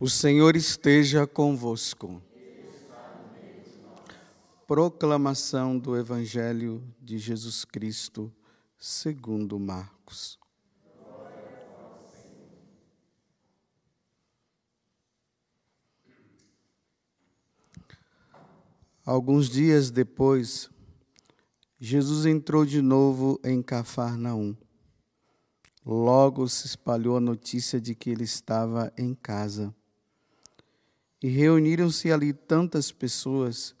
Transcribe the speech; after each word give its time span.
O 0.00 0.08
Senhor 0.08 0.54
esteja 0.54 1.26
convosco. 1.26 2.22
Proclamação 4.64 5.76
do 5.76 5.96
Evangelho 5.96 6.84
de 7.02 7.18
Jesus 7.18 7.64
Cristo, 7.64 8.32
segundo 8.78 9.58
Marcos. 9.58 10.38
Alguns 19.04 19.50
dias 19.50 19.90
depois, 19.90 20.70
Jesus 21.80 22.24
entrou 22.24 22.64
de 22.64 22.80
novo 22.80 23.40
em 23.42 23.60
Cafarnaum. 23.60 24.56
Logo 25.84 26.46
se 26.46 26.66
espalhou 26.66 27.16
a 27.16 27.20
notícia 27.20 27.80
de 27.80 27.96
que 27.96 28.10
ele 28.10 28.22
estava 28.22 28.92
em 28.96 29.12
casa. 29.12 29.74
E 31.22 31.28
reuniram-se 31.28 32.12
ali 32.12 32.32
tantas 32.32 32.92
pessoas 32.92 33.74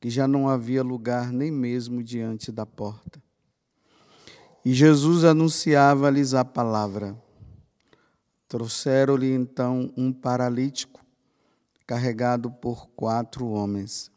que 0.00 0.08
já 0.08 0.26
não 0.26 0.48
havia 0.48 0.82
lugar 0.82 1.32
nem 1.32 1.50
mesmo 1.50 2.02
diante 2.02 2.50
da 2.52 2.64
porta. 2.64 3.22
E 4.64 4.72
Jesus 4.72 5.24
anunciava-lhes 5.24 6.34
a 6.34 6.44
palavra. 6.44 7.16
Trouxeram-lhe 8.48 9.32
então 9.32 9.92
um 9.96 10.12
paralítico, 10.12 11.04
carregado 11.86 12.50
por 12.50 12.88
quatro 12.90 13.46
homens. 13.48 14.10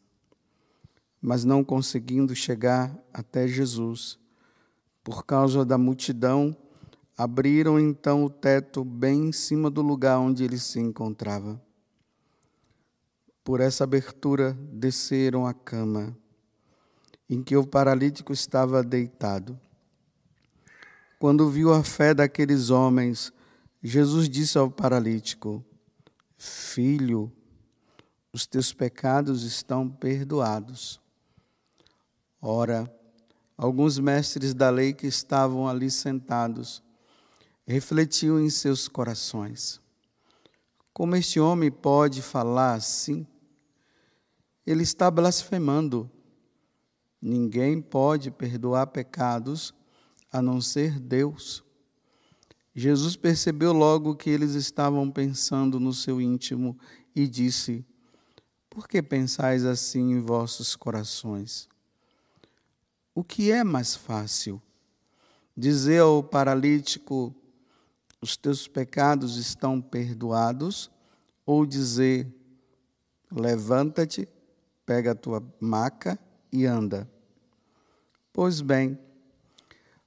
Mas 1.20 1.44
não 1.44 1.64
conseguindo 1.64 2.34
chegar 2.34 2.96
até 3.12 3.48
Jesus, 3.48 4.18
por 5.02 5.24
causa 5.24 5.64
da 5.64 5.78
multidão, 5.78 6.56
Abriram 7.16 7.78
então 7.78 8.24
o 8.24 8.28
teto 8.28 8.84
bem 8.84 9.28
em 9.28 9.32
cima 9.32 9.70
do 9.70 9.80
lugar 9.80 10.18
onde 10.18 10.42
ele 10.42 10.58
se 10.58 10.80
encontrava. 10.80 11.62
Por 13.44 13.60
essa 13.60 13.84
abertura 13.84 14.56
desceram 14.72 15.46
a 15.46 15.52
cama 15.52 16.16
em 17.28 17.42
que 17.42 17.54
o 17.56 17.66
paralítico 17.66 18.32
estava 18.32 18.82
deitado. 18.82 19.60
Quando 21.18 21.50
viu 21.50 21.72
a 21.72 21.84
fé 21.84 22.14
daqueles 22.14 22.70
homens, 22.70 23.32
Jesus 23.82 24.28
disse 24.30 24.56
ao 24.56 24.70
paralítico: 24.70 25.64
Filho, 26.38 27.30
os 28.32 28.46
teus 28.46 28.72
pecados 28.72 29.42
estão 29.42 29.88
perdoados. 29.88 31.00
Ora, 32.40 32.90
alguns 33.56 33.98
mestres 33.98 34.54
da 34.54 34.70
lei 34.70 34.92
que 34.92 35.06
estavam 35.06 35.68
ali 35.68 35.90
sentados 35.90 36.82
refletiu 37.66 38.40
em 38.40 38.50
seus 38.50 38.88
corações: 38.88 39.80
Como 40.92 41.14
este 41.14 41.38
homem 41.38 41.70
pode 41.70 42.22
falar 42.22 42.74
assim? 42.74 43.26
Ele 44.66 44.82
está 44.82 45.10
blasfemando. 45.10 46.10
Ninguém 47.20 47.80
pode 47.80 48.30
perdoar 48.30 48.86
pecados 48.88 49.74
a 50.30 50.42
não 50.42 50.60
ser 50.60 50.98
Deus. 50.98 51.64
Jesus 52.74 53.16
percebeu 53.16 53.72
logo 53.72 54.16
que 54.16 54.28
eles 54.28 54.54
estavam 54.54 55.10
pensando 55.10 55.78
no 55.78 55.92
seu 55.92 56.20
íntimo 56.20 56.78
e 57.14 57.28
disse: 57.28 57.86
Por 58.68 58.88
que 58.88 59.00
pensais 59.00 59.64
assim 59.64 60.12
em 60.12 60.20
vossos 60.20 60.74
corações? 60.74 61.68
O 63.14 63.22
que 63.22 63.52
é 63.52 63.62
mais 63.62 63.94
fácil? 63.94 64.60
Dizer 65.56 66.00
ao 66.00 66.22
paralítico: 66.22 67.34
os 68.20 68.36
teus 68.36 68.66
pecados 68.66 69.36
estão 69.36 69.80
perdoados, 69.80 70.90
ou 71.44 71.66
dizer, 71.66 72.26
levanta-te, 73.30 74.26
pega 74.86 75.12
a 75.12 75.14
tua 75.14 75.42
maca 75.60 76.18
e 76.52 76.66
anda. 76.66 77.08
Pois 78.32 78.60
bem, 78.60 78.98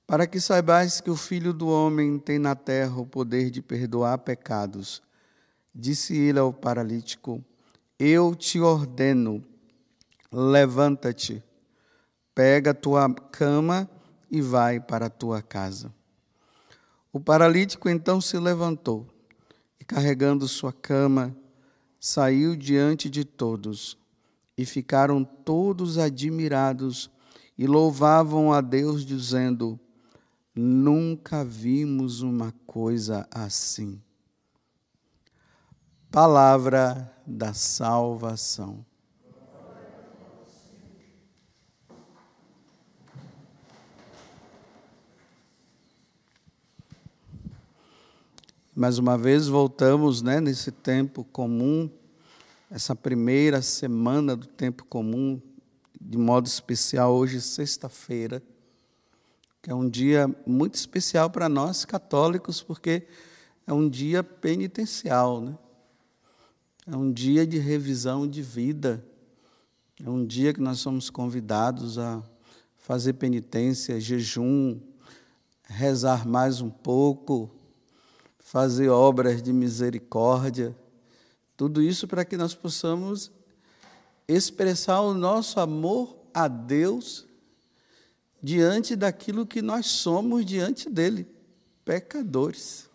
para 0.06 0.26
que 0.26 0.40
saibais 0.40 1.02
que 1.02 1.10
o 1.10 1.16
Filho 1.16 1.54
do 1.54 1.68
Homem 1.68 2.18
tem 2.18 2.40
na 2.40 2.56
terra 2.56 2.98
o 2.98 3.06
poder 3.06 3.50
de 3.50 3.62
perdoar 3.62 4.18
pecados, 4.20 5.02
disse 5.74 6.16
ele 6.16 6.40
ao 6.40 6.54
paralítico: 6.54 7.44
Eu 8.00 8.34
te 8.34 8.60
ordeno, 8.60 9.44
levanta-te, 10.32 11.44
pega 12.34 12.72
a 12.72 12.74
tua 12.74 13.14
cama 13.14 13.90
e 14.32 14.42
vai 14.42 14.80
para 14.80 15.08
a 15.08 15.10
tua 15.10 15.42
casa. 15.42 15.94
O 17.12 17.20
paralítico 17.20 17.90
então 17.90 18.22
se 18.22 18.38
levantou 18.38 19.08
e, 19.80 19.84
carregando 19.84 20.48
sua 20.48 20.72
cama, 20.72 21.36
saiu 22.00 22.56
diante 22.56 23.10
de 23.10 23.26
todos. 23.26 23.98
E 24.58 24.66
ficaram 24.66 25.24
todos 25.24 25.98
admirados 25.98 27.12
e 27.58 27.68
louvavam 27.68 28.52
a 28.52 28.60
Deus, 28.62 29.06
dizendo: 29.06 29.80
Nunca 30.56 31.46
vimos 31.46 32.22
uma 32.22 32.52
coisa 32.66 33.28
assim. 33.32 34.02
Palavra 36.10 37.14
da 37.28 37.54
salvação. 37.54 38.84
Mais 48.76 49.00
uma 49.00 49.18
vez 49.18 49.48
voltamos 49.48 50.22
né, 50.22 50.40
nesse 50.40 50.72
tempo 50.72 51.24
comum, 51.24 51.90
essa 52.70 52.94
primeira 52.96 53.62
semana 53.62 54.36
do 54.36 54.46
tempo 54.46 54.84
comum, 54.86 55.42
de 56.00 56.18
modo 56.18 56.48
especial 56.48 57.14
hoje, 57.14 57.40
sexta-feira, 57.40 58.44
que 59.62 59.72
é 59.72 59.76
um 59.76 59.90
dia 59.90 60.30
muito 60.46 60.76
especial 60.76 61.30
para 61.30 61.48
nós 61.48 61.86
católicos, 61.86 62.62
porque 62.62 63.08
é 63.66 63.74
um 63.74 63.90
dia 63.90 64.22
penitencial, 64.22 65.42
né? 65.42 65.58
é 66.86 66.96
um 66.96 67.12
dia 67.12 67.48
de 67.48 67.58
revisão 67.58 68.28
de 68.28 68.42
vida, 68.42 69.04
é 70.04 70.10
um 70.10 70.26
dia 70.26 70.54
que 70.54 70.62
nós 70.62 70.80
somos 70.80 71.10
convidados 71.10 71.98
a 71.98 72.22
fazer 72.76 73.14
penitência, 73.14 74.00
jejum, 74.00 74.80
rezar 75.64 76.28
mais 76.28 76.62
um 76.62 76.70
pouco, 76.70 77.50
fazer 78.40 78.90
obras 78.90 79.42
de 79.42 79.52
misericórdia, 79.52 80.76
tudo 81.58 81.82
isso 81.82 82.08
para 82.08 82.24
que 82.24 82.38
nós 82.38 82.54
possamos 82.54 83.32
expressar 84.28 85.02
o 85.02 85.14
nosso 85.14 85.60
amor 85.60 86.16
a 86.34 86.48
Deus 86.48 87.26
diante 88.42 88.96
daquilo 88.96 89.46
que 89.46 89.62
nós 89.62 89.88
somos 89.88 90.46
diante 90.46 90.88
dele, 90.90 91.28
pecadores. 91.84 92.88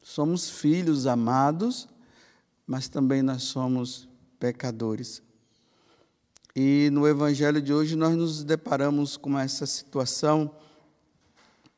Somos 0.00 0.48
filhos 0.48 1.06
amados, 1.06 1.88
mas 2.66 2.88
também 2.88 3.22
nós 3.22 3.42
somos 3.42 4.08
pecadores. 4.38 5.20
E 6.54 6.90
no 6.92 7.08
evangelho 7.08 7.60
de 7.60 7.72
hoje 7.72 7.96
nós 7.96 8.14
nos 8.14 8.44
deparamos 8.44 9.16
com 9.16 9.38
essa 9.38 9.66
situação 9.66 10.54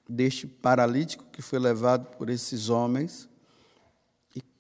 deste 0.09 0.47
paralítico 0.47 1.25
que 1.33 1.41
foi 1.41 1.59
levado 1.59 2.17
por 2.17 2.29
esses 2.29 2.69
homens. 2.69 3.29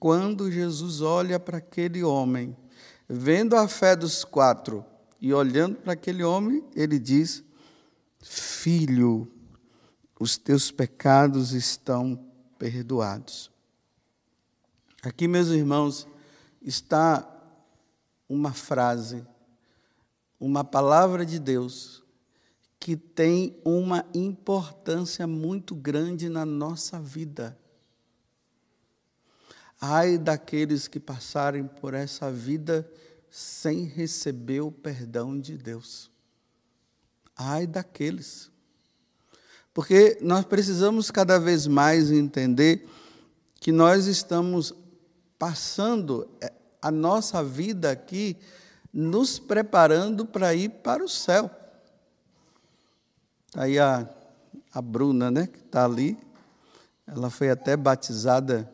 Quando 0.04 0.52
Jesus 0.52 1.00
olha 1.00 1.40
para 1.40 1.56
aquele 1.56 2.04
homem, 2.04 2.54
vendo 3.08 3.56
a 3.56 3.66
fé 3.66 3.96
dos 3.96 4.22
quatro 4.22 4.84
e 5.18 5.32
olhando 5.32 5.76
para 5.76 5.94
aquele 5.94 6.22
homem, 6.22 6.62
ele 6.76 6.98
diz: 6.98 7.42
Filho, 8.20 9.26
os 10.20 10.36
teus 10.36 10.70
pecados 10.70 11.52
estão 11.52 12.22
perdoados. 12.58 13.50
Aqui, 15.02 15.26
meus 15.26 15.48
irmãos, 15.48 16.06
está 16.60 17.26
uma 18.28 18.52
frase, 18.52 19.26
uma 20.38 20.62
palavra 20.62 21.24
de 21.24 21.38
Deus 21.38 22.04
que 22.78 22.94
tem 22.94 23.58
uma 23.64 24.04
importância 24.12 25.26
muito 25.26 25.74
grande 25.74 26.28
na 26.28 26.44
nossa 26.44 27.00
vida. 27.00 27.58
Ai 29.86 30.16
daqueles 30.16 30.88
que 30.88 30.98
passarem 30.98 31.66
por 31.66 31.92
essa 31.92 32.30
vida 32.32 32.90
sem 33.30 33.84
receber 33.84 34.62
o 34.62 34.72
perdão 34.72 35.38
de 35.38 35.58
Deus. 35.58 36.10
Ai 37.36 37.66
daqueles. 37.66 38.50
Porque 39.74 40.16
nós 40.22 40.46
precisamos 40.46 41.10
cada 41.10 41.38
vez 41.38 41.66
mais 41.66 42.10
entender 42.10 42.88
que 43.56 43.70
nós 43.70 44.06
estamos 44.06 44.72
passando 45.38 46.30
eh, 46.40 46.50
a 46.80 46.90
nossa 46.90 47.44
vida 47.44 47.90
aqui 47.90 48.38
nos 48.90 49.38
preparando 49.38 50.24
para 50.24 50.54
ir 50.54 50.70
para 50.70 51.04
o 51.04 51.08
céu. 51.10 51.50
Tá 53.52 53.64
aí 53.64 53.78
a, 53.78 54.08
a 54.72 54.80
Bruna, 54.80 55.30
né, 55.30 55.46
que 55.46 55.58
está 55.58 55.84
ali, 55.84 56.16
ela 57.06 57.28
foi 57.28 57.50
até 57.50 57.76
batizada 57.76 58.72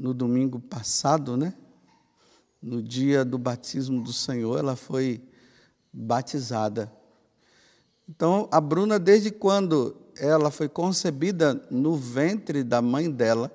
no 0.00 0.14
domingo 0.14 0.58
passado, 0.58 1.36
né? 1.36 1.52
No 2.62 2.82
dia 2.82 3.22
do 3.22 3.36
batismo 3.36 4.02
do 4.02 4.14
Senhor, 4.14 4.58
ela 4.58 4.74
foi 4.74 5.22
batizada. 5.92 6.90
Então, 8.08 8.48
a 8.50 8.58
Bruna, 8.62 8.98
desde 8.98 9.30
quando 9.30 9.94
ela 10.16 10.50
foi 10.50 10.70
concebida 10.70 11.54
no 11.70 11.96
ventre 11.96 12.64
da 12.64 12.80
mãe 12.80 13.10
dela, 13.10 13.52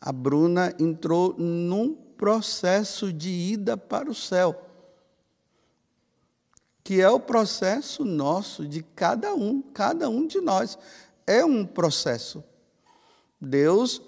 a 0.00 0.10
Bruna 0.10 0.74
entrou 0.78 1.34
num 1.38 1.94
processo 1.94 3.12
de 3.12 3.28
ida 3.28 3.76
para 3.76 4.10
o 4.10 4.14
céu, 4.14 4.58
que 6.82 7.02
é 7.02 7.10
o 7.10 7.20
processo 7.20 8.06
nosso 8.06 8.66
de 8.66 8.82
cada 8.82 9.34
um, 9.34 9.60
cada 9.60 10.08
um 10.08 10.26
de 10.26 10.40
nós. 10.40 10.78
É 11.26 11.44
um 11.44 11.66
processo. 11.66 12.42
Deus 13.38 14.00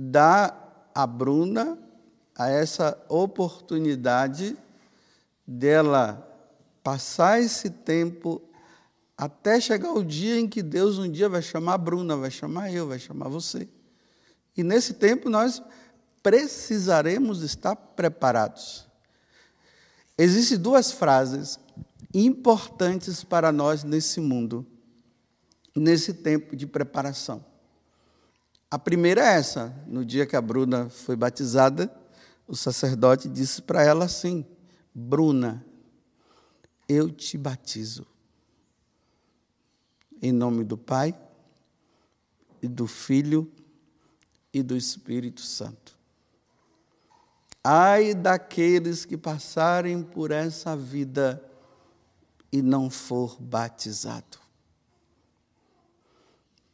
dá 0.00 0.54
a 0.94 1.04
Bruna 1.04 1.76
a 2.36 2.48
essa 2.48 2.96
oportunidade 3.08 4.56
dela 5.44 6.24
passar 6.84 7.40
esse 7.40 7.68
tempo 7.68 8.40
até 9.16 9.60
chegar 9.60 9.92
o 9.92 10.04
dia 10.04 10.38
em 10.38 10.46
que 10.46 10.62
Deus 10.62 10.98
um 10.98 11.10
dia 11.10 11.28
vai 11.28 11.42
chamar 11.42 11.74
a 11.74 11.78
Bruna, 11.78 12.16
vai 12.16 12.30
chamar 12.30 12.72
eu, 12.72 12.86
vai 12.86 13.00
chamar 13.00 13.28
você. 13.28 13.68
E 14.56 14.62
nesse 14.62 14.94
tempo 14.94 15.28
nós 15.28 15.60
precisaremos 16.22 17.42
estar 17.42 17.74
preparados. 17.74 18.86
Existem 20.16 20.58
duas 20.58 20.92
frases 20.92 21.58
importantes 22.14 23.24
para 23.24 23.50
nós 23.50 23.82
nesse 23.82 24.20
mundo, 24.20 24.64
nesse 25.74 26.14
tempo 26.14 26.54
de 26.54 26.68
preparação. 26.68 27.47
A 28.70 28.78
primeira 28.78 29.22
é 29.22 29.38
essa: 29.38 29.74
no 29.86 30.04
dia 30.04 30.26
que 30.26 30.36
a 30.36 30.42
Bruna 30.42 30.88
foi 30.90 31.16
batizada, 31.16 31.94
o 32.46 32.54
sacerdote 32.54 33.28
disse 33.28 33.62
para 33.62 33.82
ela 33.82 34.04
assim: 34.04 34.44
Bruna, 34.94 35.64
eu 36.88 37.10
te 37.10 37.38
batizo. 37.38 38.06
Em 40.20 40.32
nome 40.32 40.64
do 40.64 40.76
Pai, 40.76 41.16
e 42.62 42.68
do 42.68 42.86
Filho 42.86 43.50
e 44.52 44.62
do 44.62 44.76
Espírito 44.76 45.42
Santo. 45.42 45.96
Ai 47.62 48.14
daqueles 48.14 49.04
que 49.04 49.16
passarem 49.16 50.02
por 50.02 50.30
essa 50.30 50.76
vida 50.76 51.42
e 52.50 52.62
não 52.62 52.88
for 52.88 53.40
batizado. 53.40 54.38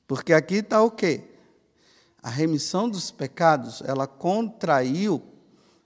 Porque 0.06 0.32
aqui 0.32 0.56
está 0.56 0.82
o 0.82 0.90
quê? 0.90 1.33
A 2.24 2.30
remissão 2.30 2.88
dos 2.88 3.10
pecados, 3.10 3.82
ela 3.84 4.06
contraiu, 4.06 5.22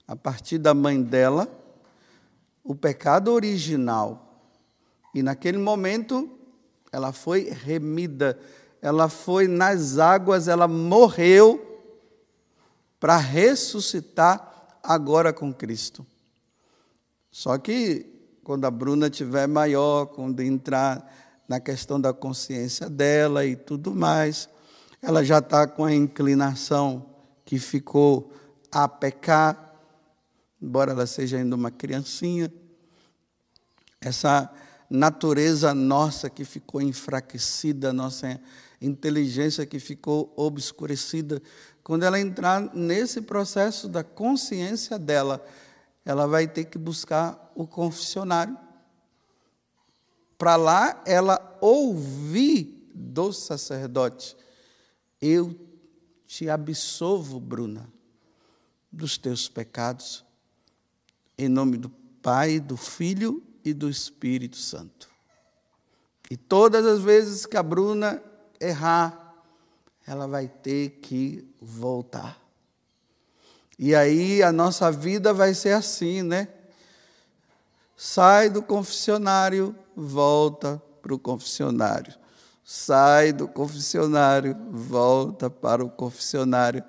a 0.07 0.15
partir 0.15 0.57
da 0.57 0.73
mãe 0.73 1.03
dela, 1.03 1.49
o 2.63 2.77
pecado 2.77 3.33
original. 3.33 4.41
E 5.13 5.21
naquele 5.21 5.59
momento, 5.59 6.31
ela 6.93 7.13
foi 7.13 7.51
remida, 7.51 8.39
ela 8.81 9.09
foi 9.09 9.49
nas 9.49 9.99
águas, 9.99 10.47
ela 10.47 10.69
morreu 10.69 11.83
para 13.01 13.17
ressuscitar 13.17 14.79
agora 14.81 15.33
com 15.33 15.53
Cristo. 15.53 16.07
Só 17.33 17.59
que 17.59 18.07
quando 18.45 18.65
a 18.65 18.71
Bruna 18.71 19.11
tiver 19.11 19.49
maior, 19.49 20.07
quando 20.07 20.41
entrar 20.41 21.05
na 21.49 21.59
questão 21.59 22.01
da 22.01 22.13
consciência 22.13 22.89
dela 22.89 23.45
e 23.45 23.57
tudo 23.57 23.93
mais, 23.93 24.49
ela 25.01 25.25
já 25.25 25.39
está 25.39 25.67
com 25.67 25.85
a 25.85 25.95
inclinação 25.95 27.07
que 27.45 27.59
ficou 27.59 28.33
a 28.71 28.89
pecar, 28.89 29.75
embora 30.61 30.93
ela 30.93 31.07
seja 31.07 31.37
ainda 31.37 31.57
uma 31.57 31.71
criancinha. 31.71 32.53
Essa 34.01 34.53
natureza 34.91 35.75
nossa 35.75 36.29
que 36.29 36.45
ficou 36.45 36.81
enfraquecida, 36.81 37.93
nossa 37.93 38.41
inteligência 38.81 39.67
que 39.67 39.79
ficou 39.79 40.33
obscurecida, 40.37 41.43
quando 41.83 42.03
ela 42.03 42.21
entrar 42.21 42.61
nesse 42.75 43.23
processo 43.23 43.89
da 43.89 44.05
consciência 44.05 44.99
dela, 44.99 45.45
ela 46.05 46.27
vai 46.27 46.47
ter 46.47 46.65
que 46.65 46.79
buscar 46.79 47.51
o 47.55 47.67
confessionário. 47.67 48.57
Para 50.37 50.57
lá 50.57 51.03
ela 51.07 51.59
ouvir 51.61 52.91
do 52.95 53.33
sacerdote: 53.33 54.37
Eu 55.21 55.59
te 56.27 56.49
absolvo, 56.49 57.41
Bruna, 57.41 57.89
dos 58.91 59.19
teus 59.19 59.49
pecados, 59.49 60.25
em 61.37 61.49
nome 61.49 61.77
do 61.77 61.89
Pai, 62.23 62.61
do 62.61 62.77
Filho 62.77 63.43
e 63.65 63.73
do 63.73 63.89
Espírito 63.89 64.57
Santo. 64.57 65.09
E 66.31 66.37
todas 66.37 66.85
as 66.85 67.01
vezes 67.01 67.47
que 67.47 67.57
a 67.57 67.63
Bruna 67.63 68.23
errar, 68.61 69.35
ela 70.07 70.27
vai 70.27 70.49
ter 70.49 70.99
que 71.03 71.47
voltar. 71.61 72.41
E 73.79 73.95
aí 73.95 74.43
a 74.43 74.51
nossa 74.51 74.91
vida 74.91 75.33
vai 75.33 75.55
ser 75.55 75.73
assim, 75.73 76.23
né? 76.23 76.49
Sai 77.97 78.51
do 78.51 78.63
confessionário, 78.63 79.75
volta 79.95 80.83
para 81.01 81.15
o 81.15 81.19
confessionário. 81.19 82.15
Sai 82.71 83.33
do 83.33 83.49
confessionário, 83.49 84.55
volta 84.71 85.49
para 85.49 85.83
o 85.83 85.89
confessionário, 85.89 86.85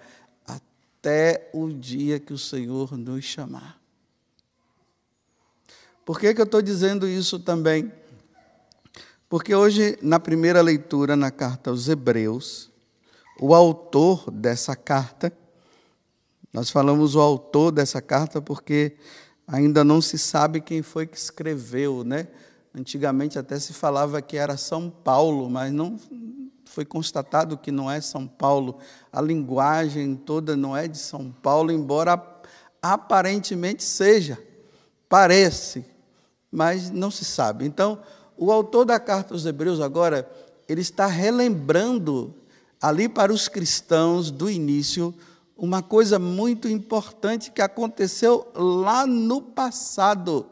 até 0.45 1.49
o 1.53 1.69
dia 1.69 2.19
que 2.19 2.33
o 2.33 2.37
Senhor 2.37 2.97
nos 2.97 3.23
chamar. 3.23 3.79
Por 6.03 6.19
que, 6.19 6.33
que 6.33 6.41
eu 6.41 6.43
estou 6.43 6.61
dizendo 6.61 7.07
isso 7.07 7.39
também? 7.39 7.93
Porque 9.29 9.55
hoje, 9.55 9.97
na 10.01 10.19
primeira 10.19 10.59
leitura, 10.59 11.15
na 11.15 11.31
carta 11.31 11.69
aos 11.69 11.87
Hebreus, 11.87 12.69
o 13.39 13.55
autor 13.55 14.29
dessa 14.29 14.75
carta, 14.75 15.31
nós 16.51 16.69
falamos 16.69 17.15
o 17.15 17.21
autor 17.21 17.71
dessa 17.71 18.01
carta 18.01 18.41
porque 18.41 18.97
ainda 19.47 19.85
não 19.85 20.01
se 20.01 20.17
sabe 20.17 20.59
quem 20.59 20.81
foi 20.81 21.07
que 21.07 21.17
escreveu, 21.17 22.03
né? 22.03 22.27
Antigamente 22.79 23.37
até 23.37 23.59
se 23.59 23.73
falava 23.73 24.21
que 24.21 24.37
era 24.37 24.55
São 24.55 24.89
Paulo, 24.89 25.49
mas 25.49 25.69
não 25.69 25.99
foi 26.63 26.85
constatado 26.85 27.57
que 27.57 27.73
não 27.73 27.91
é 27.91 27.99
São 27.99 28.25
Paulo. 28.25 28.77
A 29.11 29.19
linguagem 29.19 30.15
toda 30.15 30.55
não 30.55 30.77
é 30.77 30.87
de 30.87 30.97
São 30.97 31.29
Paulo, 31.29 31.73
embora 31.73 32.23
aparentemente 32.81 33.83
seja, 33.83 34.41
parece, 35.09 35.83
mas 36.49 36.89
não 36.89 37.11
se 37.11 37.25
sabe. 37.25 37.65
Então, 37.65 37.99
o 38.37 38.49
autor 38.49 38.85
da 38.85 38.97
carta 38.97 39.33
aos 39.33 39.45
Hebreus 39.45 39.81
agora, 39.81 40.31
ele 40.65 40.79
está 40.79 41.05
relembrando 41.05 42.33
ali 42.81 43.09
para 43.09 43.33
os 43.33 43.49
cristãos 43.49 44.31
do 44.31 44.49
início 44.49 45.13
uma 45.57 45.83
coisa 45.83 46.17
muito 46.17 46.69
importante 46.69 47.51
que 47.51 47.61
aconteceu 47.61 48.49
lá 48.55 49.05
no 49.05 49.41
passado, 49.41 50.45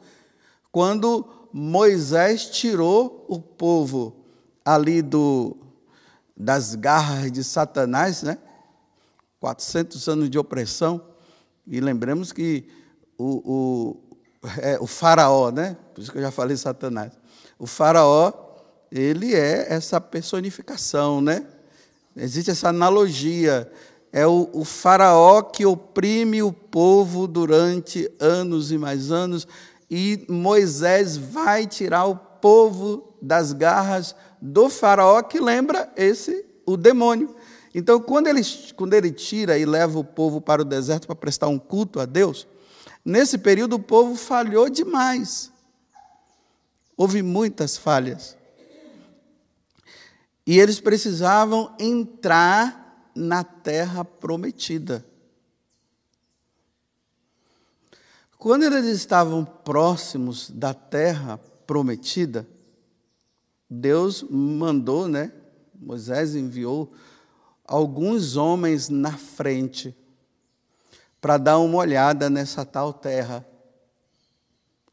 quando 0.74 1.37
Moisés 1.60 2.52
tirou 2.52 3.26
o 3.28 3.40
povo 3.40 4.16
ali 4.64 5.02
do, 5.02 5.58
das 6.38 6.76
garras 6.76 7.32
de 7.32 7.44
Satanás, 7.44 8.22
né? 8.22 8.38
400 9.40 10.08
anos 10.08 10.30
de 10.30 10.38
opressão. 10.38 11.02
E 11.66 11.80
lembremos 11.80 12.32
que 12.32 12.68
o, 13.18 13.42
o, 13.44 14.50
é, 14.62 14.78
o 14.80 14.86
faraó, 14.86 15.50
né? 15.50 15.76
Por 15.96 16.02
isso 16.02 16.12
que 16.12 16.20
eu 16.20 16.22
já 16.22 16.30
falei 16.30 16.56
Satanás. 16.56 17.14
O 17.58 17.66
faraó, 17.66 18.32
ele 18.92 19.34
é 19.34 19.74
essa 19.74 20.00
personificação, 20.00 21.22
né? 21.22 21.44
Existe 22.16 22.52
essa 22.52 22.70
analogia. 22.70 23.68
É 24.14 24.28
o, 24.28 24.48
o 24.54 24.64
faraó 24.64 25.42
que 25.42 25.66
oprime 25.66 26.44
o 26.44 26.54
povo 26.54 27.28
durante 27.28 28.12
anos 28.20 28.72
e 28.72 28.78
mais 28.78 29.12
anos, 29.12 29.48
e 29.90 30.26
Moisés 30.30 31.18
vai 31.18 31.66
tirar 31.66 32.06
o 32.06 32.16
povo 32.16 33.16
das 33.22 33.54
garras 33.54 34.16
do 34.42 34.70
faraó, 34.70 35.22
que 35.24 35.40
lembra 35.40 35.92
esse, 35.96 36.46
o 36.66 36.76
demônio. 36.76 37.36
Então, 37.74 38.00
quando 38.00 38.28
ele, 38.28 38.42
quando 38.76 38.94
ele 38.94 39.12
tira 39.12 39.58
e 39.58 39.66
leva 39.66 39.98
o 40.00 40.04
povo 40.04 40.42
para 40.42 40.62
o 40.62 40.66
deserto 40.66 41.08
para 41.08 41.16
prestar 41.16 41.48
um 41.48 41.60
culto 41.60 42.00
a 42.00 42.06
Deus, 42.06 42.48
nesse 43.04 43.38
período 43.38 43.76
o 43.76 43.80
povo 43.80 44.16
falhou 44.16 44.70
demais. 44.70 45.52
Houve 46.96 47.22
muitas 47.22 47.78
falhas. 47.78 48.36
E 50.46 50.60
eles 50.60 50.80
precisavam 50.80 51.76
entrar 51.80 53.12
na 53.14 53.44
terra 53.44 54.04
prometida. 54.04 55.06
Quando 58.38 58.64
eles 58.64 58.86
estavam 58.86 59.44
próximos 59.44 60.52
da 60.52 60.72
terra 60.72 61.40
prometida, 61.66 62.48
Deus 63.68 64.24
mandou, 64.30 65.08
né? 65.08 65.32
Moisés 65.74 66.36
enviou 66.36 66.94
alguns 67.66 68.36
homens 68.36 68.90
na 68.90 69.12
frente 69.12 69.96
para 71.20 71.38
dar 71.38 71.58
uma 71.58 71.80
olhada 71.80 72.30
nessa 72.30 72.64
tal 72.64 72.94
terra, 72.94 73.46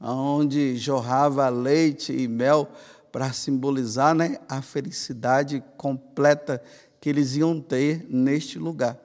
onde 0.01 0.77
jorrava 0.77 1.49
leite 1.51 2.15
e 2.15 2.27
mel 2.27 2.69
para 3.13 3.33
simbolizar 3.33 4.15
né, 4.15 4.39
a 4.49 4.63
felicidade 4.63 5.63
completa 5.77 6.63
que 6.99 7.11
eles 7.11 7.37
iam 7.37 7.61
ter 7.61 8.07
neste 8.09 8.59
lugar. 8.59 8.99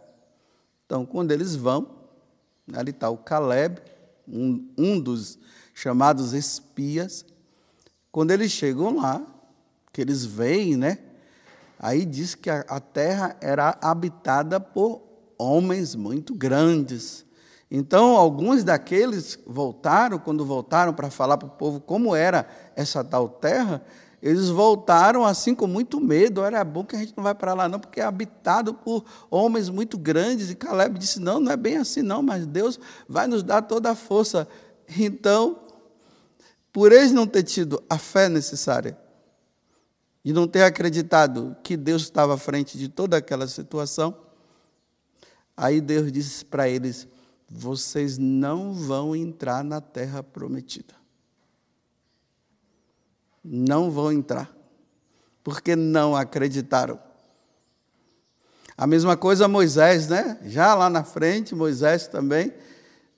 Então, 0.85 1.05
quando 1.05 1.31
eles 1.31 1.55
vão, 1.55 1.99
ali 2.73 2.91
está 2.91 3.09
o 3.09 3.17
Caleb, 3.17 3.81
um, 4.31 4.67
um 4.77 4.99
dos 4.99 5.39
chamados 5.73 6.33
espias. 6.33 7.25
Quando 8.11 8.31
eles 8.31 8.51
chegam 8.51 8.95
lá, 8.95 9.21
que 9.91 10.01
eles 10.01 10.25
veem, 10.25 10.77
né? 10.77 10.99
Aí 11.77 12.05
diz 12.05 12.35
que 12.35 12.49
a, 12.49 12.61
a 12.67 12.79
terra 12.79 13.37
era 13.41 13.77
habitada 13.81 14.59
por 14.59 15.01
homens 15.37 15.95
muito 15.95 16.35
grandes. 16.35 17.25
Então, 17.71 18.17
alguns 18.17 18.63
daqueles 18.63 19.39
voltaram, 19.45 20.17
quando 20.17 20.45
voltaram 20.45 20.93
para 20.93 21.09
falar 21.09 21.37
para 21.37 21.47
o 21.47 21.51
povo 21.51 21.79
como 21.79 22.15
era 22.15 22.47
essa 22.75 23.03
tal 23.03 23.29
terra, 23.29 23.81
eles 24.21 24.49
voltaram 24.49 25.25
assim 25.25 25.55
com 25.55 25.65
muito 25.65 25.99
medo. 25.99 26.43
Era 26.43 26.63
bom 26.63 26.83
que 26.83 26.95
a 26.95 26.99
gente 26.99 27.13
não 27.15 27.23
vai 27.23 27.33
para 27.33 27.53
lá, 27.53 27.69
não, 27.69 27.79
porque 27.79 28.01
é 28.01 28.03
habitado 28.03 28.73
por 28.73 29.05
homens 29.29 29.69
muito 29.69 29.97
grandes. 29.97 30.49
E 30.49 30.55
Caleb 30.55 30.99
disse: 30.99 31.19
Não, 31.19 31.39
não 31.39 31.51
é 31.51 31.57
bem 31.57 31.77
assim, 31.77 32.01
não, 32.01 32.21
mas 32.21 32.45
Deus 32.45 32.79
vai 33.07 33.27
nos 33.27 33.43
dar 33.43 33.61
toda 33.61 33.91
a 33.91 33.95
força. 33.95 34.47
Então, 34.97 35.59
por 36.73 36.91
eles 36.91 37.11
não 37.11 37.27
ter 37.27 37.43
tido 37.43 37.81
a 37.89 37.97
fé 37.97 38.27
necessária, 38.27 38.97
e 40.23 40.33
não 40.33 40.47
ter 40.47 40.63
acreditado 40.63 41.55
que 41.63 41.77
Deus 41.77 42.01
estava 42.01 42.33
à 42.33 42.37
frente 42.37 42.77
de 42.77 42.89
toda 42.89 43.17
aquela 43.17 43.47
situação, 43.47 44.15
aí 45.55 45.79
Deus 45.79 46.11
disse 46.11 46.43
para 46.43 46.67
eles: 46.67 47.07
vocês 47.47 48.17
não 48.17 48.73
vão 48.73 49.15
entrar 49.15 49.63
na 49.63 49.79
terra 49.79 50.21
prometida. 50.21 50.98
Não 53.43 53.89
vão 53.89 54.11
entrar, 54.11 54.51
porque 55.43 55.75
não 55.75 56.15
acreditaram. 56.15 56.99
A 58.77 58.87
mesma 58.87 59.17
coisa 59.17 59.47
Moisés, 59.47 60.07
né? 60.07 60.39
Já 60.45 60.73
lá 60.73 60.89
na 60.89 61.03
frente, 61.03 61.53
Moisés 61.53 62.07
também, 62.07 62.53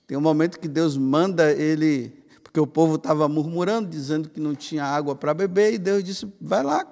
tem 0.06 0.16
um 0.16 0.20
momento 0.20 0.58
que 0.58 0.68
Deus 0.68 0.96
manda 0.96 1.52
ele 1.52 2.22
porque 2.52 2.60
o 2.60 2.66
povo 2.66 2.96
estava 2.96 3.26
murmurando, 3.30 3.88
dizendo 3.88 4.28
que 4.28 4.38
não 4.38 4.54
tinha 4.54 4.84
água 4.84 5.14
para 5.14 5.32
beber, 5.32 5.72
e 5.72 5.78
Deus 5.78 6.04
disse: 6.04 6.30
vai 6.38 6.62
lá, 6.62 6.86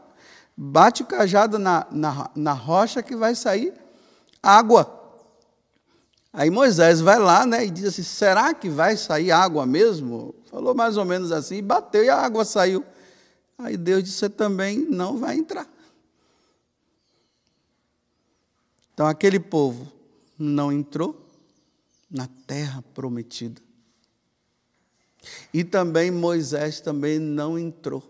bate 0.57 1.03
o 1.03 1.07
cajado 1.07 1.59
na, 1.59 1.87
na, 1.91 2.31
na 2.35 2.53
rocha 2.55 3.03
que 3.03 3.15
vai 3.15 3.35
sair 3.35 3.75
água. 4.43 4.99
Aí 6.33 6.49
Moisés 6.49 7.03
vai 7.03 7.19
lá 7.19 7.45
né, 7.45 7.67
e 7.67 7.71
diz 7.71 7.85
assim: 7.85 8.03
será 8.03 8.55
que 8.55 8.71
vai 8.71 8.97
sair 8.97 9.31
água 9.33 9.67
mesmo? 9.67 10.35
Falou 10.51 10.75
mais 10.75 10.97
ou 10.97 11.05
menos 11.05 11.31
assim, 11.31 11.63
bateu 11.63 12.05
e 12.05 12.09
a 12.09 12.17
água 12.17 12.43
saiu. 12.43 12.83
Aí 13.63 13.77
Deus 13.77 14.05
disse: 14.05 14.19
você 14.19 14.31
também 14.31 14.79
não 14.79 15.19
vai 15.19 15.37
entrar. 15.37 15.69
Então 18.93 19.07
aquele 19.07 19.41
povo 19.41 19.91
não 20.39 20.73
entrou 20.73 21.27
na 22.11 22.29
terra 22.47 22.83
prometida. 22.95 23.61
E 25.53 25.63
também 25.65 26.11
Moisés 26.11 26.81
também 26.81 27.19
não 27.19 27.59
entrou. 27.59 28.03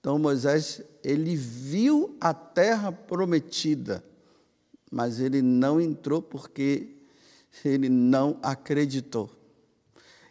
Então 0.00 0.18
Moisés, 0.18 0.82
ele 1.02 1.36
viu 1.36 2.16
a 2.20 2.34
terra 2.34 2.90
prometida, 2.90 4.04
mas 4.90 5.20
ele 5.20 5.40
não 5.40 5.80
entrou 5.80 6.20
porque 6.20 6.96
ele 7.64 7.88
não 7.88 8.36
acreditou. 8.42 9.30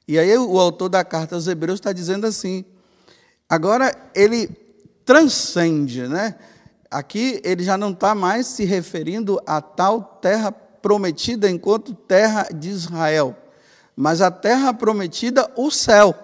E 0.07 0.19
aí 0.19 0.37
o 0.37 0.59
autor 0.59 0.89
da 0.89 1.05
carta 1.05 1.35
aos 1.35 1.47
Hebreus 1.47 1.79
está 1.79 1.93
dizendo 1.93 2.27
assim, 2.27 2.65
agora 3.51 3.95
ele 4.15 4.47
transcende, 5.05 6.07
né? 6.07 6.35
Aqui 6.89 7.41
ele 7.43 7.63
já 7.63 7.77
não 7.77 7.91
está 7.91 8.15
mais 8.15 8.47
se 8.47 8.65
referindo 8.65 9.41
a 9.45 9.61
tal 9.61 10.01
terra 10.21 10.51
prometida 10.51 11.49
enquanto 11.49 11.93
terra 11.93 12.47
de 12.53 12.69
Israel 12.69 13.37
mas 13.95 14.21
a 14.21 14.31
terra 14.31 14.73
prometida, 14.73 15.51
o 15.55 15.69
céu. 15.69 16.15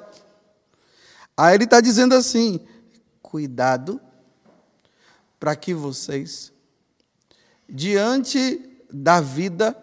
Aí 1.37 1.53
ele 1.53 1.65
está 1.65 1.81
dizendo 1.81 2.15
assim: 2.15 2.59
cuidado 3.21 4.01
para 5.39 5.55
que 5.55 5.73
vocês, 5.73 6.51
diante 7.69 8.79
da 8.91 9.21
vida, 9.21 9.77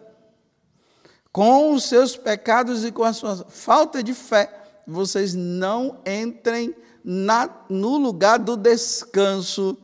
com 1.30 1.72
os 1.72 1.84
seus 1.84 2.16
pecados 2.16 2.84
e 2.84 2.90
com 2.90 3.04
a 3.04 3.12
sua 3.12 3.36
falta 3.48 4.02
de 4.02 4.14
fé, 4.14 4.82
vocês 4.86 5.34
não 5.34 6.00
entrem 6.04 6.74
na, 7.04 7.50
no 7.68 7.98
lugar 7.98 8.38
do 8.38 8.56
descanso 8.56 9.76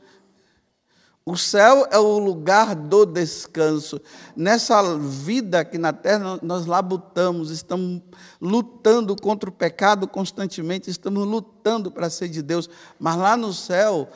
o 1.31 1.37
céu 1.37 1.87
é 1.93 1.99
o 1.99 2.19
lugar 2.19 2.75
do 2.75 3.05
descanso. 3.07 4.01
Nessa 4.35 4.99
vida 4.99 5.61
aqui 5.61 5.79
na 5.79 5.93
terra, 5.93 6.41
nós 6.43 6.67
labutamos, 6.67 7.51
estamos 7.51 8.03
lutando 8.41 9.15
contra 9.15 9.49
o 9.49 9.53
pecado 9.53 10.09
constantemente, 10.09 10.91
estamos 10.91 11.25
lutando 11.25 11.91
para 11.91 12.11
ser 12.11 12.29
de 12.29 12.43
Deus. 12.43 12.69
Mas 12.99 13.17
lá 13.17 13.37
no 13.37 13.53
céu, 13.53 14.09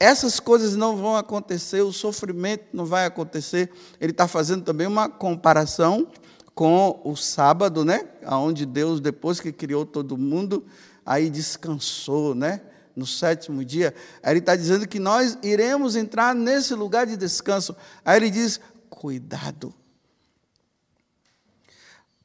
essas 0.00 0.40
coisas 0.40 0.74
não 0.74 0.96
vão 0.96 1.14
acontecer, 1.14 1.82
o 1.82 1.92
sofrimento 1.92 2.64
não 2.72 2.86
vai 2.86 3.04
acontecer. 3.04 3.70
Ele 4.00 4.10
está 4.10 4.26
fazendo 4.26 4.64
também 4.64 4.86
uma 4.86 5.08
comparação 5.08 6.08
com 6.52 7.00
o 7.04 7.14
sábado, 7.14 7.84
né? 7.84 8.08
Onde 8.26 8.64
Deus, 8.64 8.98
depois 8.98 9.38
que 9.38 9.52
criou 9.52 9.84
todo 9.84 10.16
mundo, 10.16 10.64
aí 11.06 11.30
descansou, 11.30 12.34
né? 12.34 12.60
no 12.96 13.06
sétimo 13.06 13.62
dia, 13.62 13.94
aí 14.22 14.32
ele 14.32 14.38
está 14.38 14.56
dizendo 14.56 14.88
que 14.88 14.98
nós 14.98 15.36
iremos 15.42 15.94
entrar 15.94 16.34
nesse 16.34 16.74
lugar 16.74 17.06
de 17.06 17.14
descanso. 17.14 17.76
Aí 18.02 18.16
ele 18.16 18.30
diz: 18.30 18.58
cuidado, 18.88 19.74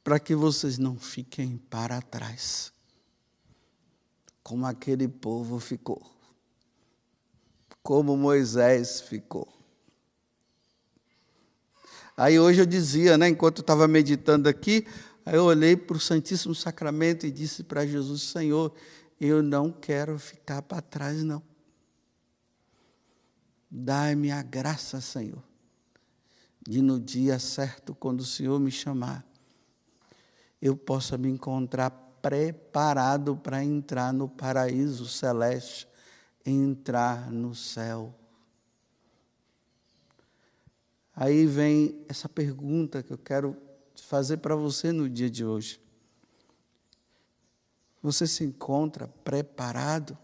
para 0.02 0.18
que 0.18 0.34
vocês 0.34 0.78
não 0.78 0.96
fiquem 0.96 1.58
para 1.68 2.00
trás, 2.00 2.72
como 4.42 4.64
aquele 4.64 5.06
povo 5.06 5.60
ficou, 5.60 6.02
como 7.82 8.16
Moisés 8.16 9.02
ficou. 9.02 9.46
Aí 12.16 12.38
hoje 12.38 12.60
eu 12.60 12.66
dizia, 12.66 13.16
né, 13.16 13.28
enquanto 13.28 13.58
eu 13.58 13.62
estava 13.62 13.88
meditando 13.88 14.48
aqui, 14.48 14.86
aí 15.24 15.34
eu 15.34 15.44
olhei 15.44 15.76
para 15.76 15.96
o 15.96 16.00
Santíssimo 16.00 16.54
Sacramento 16.54 17.26
e 17.26 17.30
disse 17.30 17.62
para 17.62 17.86
Jesus: 17.86 18.22
Senhor, 18.22 18.74
eu 19.20 19.42
não 19.42 19.70
quero 19.70 20.18
ficar 20.18 20.62
para 20.62 20.82
trás, 20.82 21.22
não. 21.22 21.42
Dai-me 23.70 24.30
a 24.30 24.42
graça, 24.42 25.00
Senhor, 25.00 25.42
de 26.60 26.82
no 26.82 27.00
dia 27.00 27.38
certo, 27.38 27.94
quando 27.94 28.20
o 28.20 28.24
Senhor 28.24 28.60
me 28.60 28.70
chamar, 28.70 29.26
eu 30.60 30.76
possa 30.76 31.16
me 31.16 31.28
encontrar 31.28 31.90
preparado 32.20 33.36
para 33.36 33.64
entrar 33.64 34.12
no 34.12 34.28
paraíso 34.28 35.08
celeste, 35.08 35.88
entrar 36.44 37.30
no 37.30 37.54
céu. 37.54 38.14
Aí 41.14 41.46
vem 41.46 42.04
essa 42.08 42.28
pergunta 42.28 43.02
que 43.02 43.12
eu 43.12 43.18
quero 43.18 43.56
fazer 44.12 44.36
para 44.36 44.54
você 44.54 44.92
no 44.92 45.08
dia 45.08 45.30
de 45.30 45.42
hoje. 45.42 45.80
Você 48.02 48.26
se 48.26 48.44
encontra 48.44 49.08
preparado? 49.24 50.18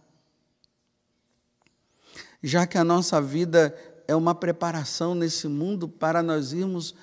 Já 2.43 2.67
que 2.67 2.77
a 2.77 2.85
nossa 2.85 3.19
vida 3.19 3.75
é 4.07 4.15
uma 4.15 4.35
preparação 4.35 5.15
nesse 5.15 5.49
mundo 5.49 5.89
para 5.89 6.23
nós 6.23 6.53
irmos 6.53 6.95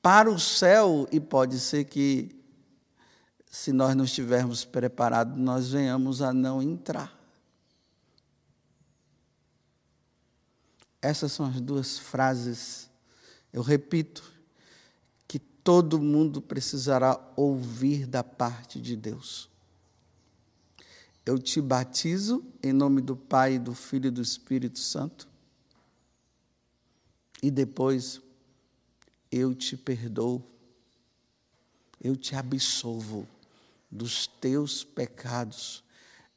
para 0.00 0.30
o 0.30 0.38
céu, 0.38 1.08
e 1.10 1.18
pode 1.18 1.58
ser 1.58 1.82
que, 1.82 2.40
se 3.50 3.72
nós 3.72 3.96
não 3.96 4.04
estivermos 4.04 4.64
preparados, 4.64 5.36
nós 5.36 5.72
venhamos 5.72 6.22
a 6.22 6.32
não 6.32 6.62
entrar. 6.62 7.12
Essas 11.02 11.32
são 11.32 11.46
as 11.46 11.60
duas 11.60 11.98
frases, 11.98 12.88
eu 13.52 13.60
repito, 13.60 14.35
todo 15.66 16.00
mundo 16.00 16.40
precisará 16.40 17.20
ouvir 17.34 18.06
da 18.06 18.22
parte 18.22 18.80
de 18.80 18.94
Deus. 18.94 19.50
Eu 21.24 21.40
te 21.40 21.60
batizo 21.60 22.44
em 22.62 22.72
nome 22.72 23.00
do 23.00 23.16
Pai, 23.16 23.58
do 23.58 23.74
Filho 23.74 24.06
e 24.06 24.10
do 24.12 24.22
Espírito 24.22 24.78
Santo. 24.78 25.28
E 27.42 27.50
depois 27.50 28.20
eu 29.28 29.56
te 29.56 29.76
perdoo. 29.76 30.40
Eu 32.00 32.14
te 32.14 32.36
absolvo 32.36 33.26
dos 33.90 34.28
teus 34.28 34.84
pecados 34.84 35.82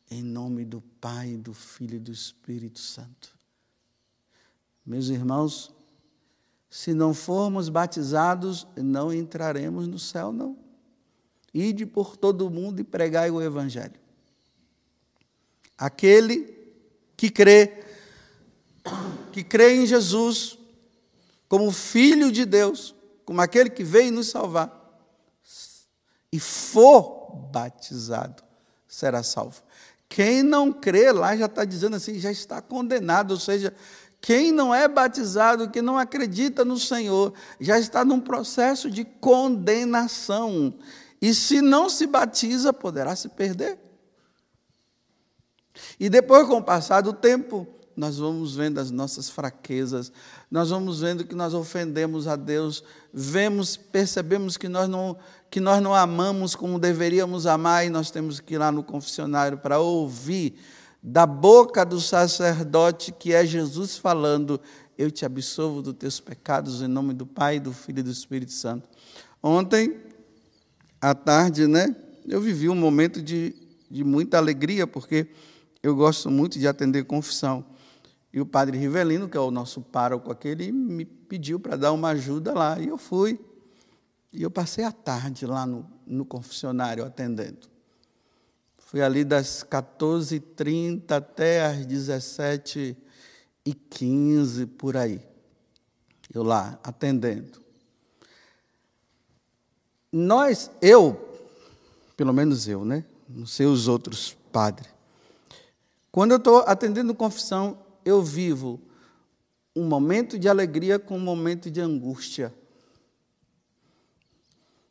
em 0.10 0.24
nome 0.24 0.66
do 0.66 0.82
Pai, 1.00 1.38
do 1.38 1.54
Filho 1.54 1.98
e 1.98 2.00
do 2.00 2.12
Espírito 2.12 2.80
Santo. 2.80 3.38
Meus 4.84 5.10
irmãos, 5.10 5.72
Se 6.70 6.94
não 6.94 7.14
formos 7.14 7.68
batizados, 7.68 8.68
não 8.78 9.12
entraremos 9.12 9.88
no 9.88 9.98
céu, 9.98 10.32
não. 10.32 10.58
Ide 11.54 11.86
por 11.86 12.16
todo 12.16 12.46
o 12.46 12.50
mundo 12.50 12.80
e 12.80 12.84
pregai 12.84 13.32
o 13.32 13.42
Evangelho. 13.42 14.00
Aquele 15.78 16.56
que 17.18 17.30
crê, 17.30 17.84
que 19.32 19.44
crê 19.44 19.76
em 19.76 19.86
Jesus 19.86 20.60
como 21.48 21.72
Filho 21.72 22.32
de 22.32 22.46
Deus, 22.46 22.94
como 23.26 23.42
aquele 23.42 23.70
que 23.70 23.84
veio 23.84 24.12
nos 24.12 24.28
salvar, 24.28 24.78
e 26.32 26.40
for 26.40 27.36
batizado, 27.52 28.44
será 28.88 29.24
salvo. 29.24 29.64
Quem 30.08 30.44
não 30.44 30.72
crê 30.72 31.12
lá 31.12 31.36
já 31.36 31.46
está 31.46 31.66
dizendo 31.66 31.96
assim, 31.96 32.20
já 32.20 32.32
está 32.32 32.62
condenado, 32.62 33.32
ou 33.32 33.40
seja, 33.40 33.74
quem 34.22 34.52
não 34.52 34.74
é 34.74 34.88
batizado, 34.88 35.70
que 35.70 35.82
não 35.82 35.98
acredita 35.98 36.66
no 36.66 36.78
Senhor, 36.78 37.34
já 37.60 37.80
está 37.80 38.04
num 38.04 38.20
processo 38.20 38.90
de 38.90 39.06
condenação. 39.06 40.74
E 41.22 41.34
se 41.34 41.62
não 41.62 41.90
se 41.90 42.06
batiza, 42.06 42.74
poderá 42.74 43.16
se 43.16 43.30
perder. 43.30 43.78
E 46.00 46.10
depois, 46.10 46.48
com 46.48 46.58
o 46.58 46.64
passar 46.64 47.02
do 47.02 47.14
tempo, 47.14 47.68
nós 47.96 48.18
vamos 48.18 48.56
vendo 48.56 48.80
as 48.80 48.92
nossas 48.92 49.30
fraquezas, 49.30 50.12
nós 50.50 50.70
vamos 50.70 51.02
vendo 51.02 51.26
que 51.26 51.36
nós 51.36 51.54
ofendemos 51.54 52.28
a 52.28 52.36
Deus, 52.36 52.84
vemos, 53.14 53.76
percebemos 53.76 54.58
que 54.58 54.70
nós 54.70 54.88
não 54.88 55.18
que 55.52 55.60
nós 55.60 55.82
não 55.82 55.96
amamos 55.96 56.56
como 56.56 56.78
deveríamos 56.78 57.48
amar 57.48 57.84
e 57.84 57.90
nós 57.90 58.12
temos 58.12 58.40
que 58.40 58.54
ir 58.54 58.58
lá 58.60 58.72
no 58.72 58.84
confessionário 58.84 59.58
para 59.58 59.80
ouvir 59.80 60.60
da 61.02 61.26
boca 61.26 61.86
do 61.86 62.00
sacerdote 62.00 63.12
que 63.12 63.34
é 63.34 63.46
Jesus 63.46 63.98
falando: 63.98 64.60
Eu 64.98 65.10
te 65.10 65.26
absolvo 65.26 65.82
dos 65.82 65.94
teus 65.94 66.20
pecados 66.20 66.82
em 66.82 66.88
nome 66.88 67.14
do 67.14 67.26
Pai, 67.26 67.60
do 67.60 67.72
Filho 67.72 68.00
e 68.00 68.04
do 68.04 68.12
Espírito 68.12 68.52
Santo. 68.52 68.90
Ontem, 69.42 70.00
à 71.02 71.16
tarde, 71.16 71.66
né, 71.68 71.96
eu 72.28 72.42
vivi 72.42 72.68
um 72.68 72.76
momento 72.76 73.22
de, 73.22 73.56
de 73.90 74.04
muita 74.04 74.38
alegria, 74.38 74.86
porque 74.86 75.28
eu 75.82 75.96
gosto 75.96 76.30
muito 76.30 76.60
de 76.60 76.68
atender 76.68 77.06
confissão. 77.06 77.66
E 78.32 78.40
o 78.40 78.46
padre 78.46 78.78
Rivelino, 78.78 79.28
que 79.28 79.38
é 79.38 79.40
o 79.40 79.50
nosso 79.50 79.82
pároco 79.82 80.32
aquele, 80.32 80.72
me 80.72 81.06
pediu 81.06 81.60
para 81.60 81.76
dar 81.76 81.92
uma 81.92 82.10
ajuda 82.10 82.54
lá. 82.54 82.80
E 82.80 82.88
eu 82.88 82.98
fui. 82.98 83.40
E 84.32 84.44
eu 84.44 84.52
passei 84.52 84.84
a 84.84 84.92
tarde 84.92 85.48
lá 85.48 85.66
no, 85.66 85.90
no 86.06 86.24
confessionário 86.24 87.04
atendendo. 87.04 87.68
Fui 88.90 89.02
ali 89.04 89.24
das 89.24 89.64
14h30 89.64 91.12
até 91.12 91.64
as 91.64 91.86
17h15, 91.86 94.66
por 94.66 94.98
aí. 94.98 95.22
Eu 96.34 96.42
lá, 96.42 96.80
atendendo. 96.84 97.62
Nós, 100.12 100.72
eu, 100.82 101.38
pelo 102.18 102.34
menos 102.34 102.68
eu, 102.68 102.84
né? 102.84 103.06
Não 103.30 103.46
sei 103.46 103.68
os 103.68 103.88
outros 103.88 104.36
padres. 104.52 104.90
Quando 106.12 106.32
eu 106.32 106.38
estou 106.38 106.64
atendendo 106.66 107.14
confissão, 107.14 107.78
eu 108.04 108.24
vivo 108.24 108.82
um 109.76 109.86
momento 109.86 110.40
de 110.40 110.50
alegria 110.50 110.98
com 110.98 111.16
um 111.16 111.20
momento 111.20 111.70
de 111.70 111.80
angústia. 111.80 112.52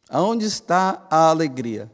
Aonde 0.09 0.45
está 0.45 1.05
a 1.11 1.31
alegria? 1.31 1.91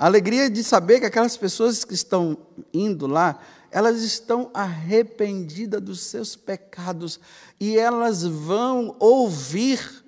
A 0.00 0.06
alegria 0.06 0.48
de 0.48 0.64
saber 0.64 0.98
que 0.98 1.04
aquelas 1.04 1.36
pessoas 1.36 1.84
que 1.84 1.92
estão 1.92 2.34
indo 2.72 3.06
lá, 3.06 3.38
elas 3.70 4.00
estão 4.00 4.50
arrependidas 4.54 5.78
dos 5.78 6.00
seus 6.00 6.34
pecados 6.34 7.20
e 7.60 7.76
elas 7.76 8.22
vão 8.22 8.96
ouvir 8.98 10.02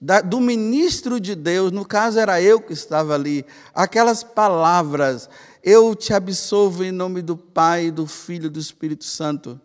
da, 0.00 0.20
do 0.20 0.40
ministro 0.40 1.20
de 1.20 1.36
Deus, 1.36 1.70
no 1.70 1.84
caso 1.84 2.18
era 2.18 2.42
eu 2.42 2.60
que 2.60 2.72
estava 2.72 3.14
ali, 3.14 3.46
aquelas 3.72 4.24
palavras: 4.24 5.30
Eu 5.62 5.94
te 5.94 6.12
absolvo 6.12 6.82
em 6.82 6.90
nome 6.90 7.22
do 7.22 7.36
Pai, 7.36 7.92
do 7.92 8.04
Filho 8.04 8.46
e 8.46 8.50
do 8.50 8.58
Espírito 8.58 9.04
Santo. 9.04 9.60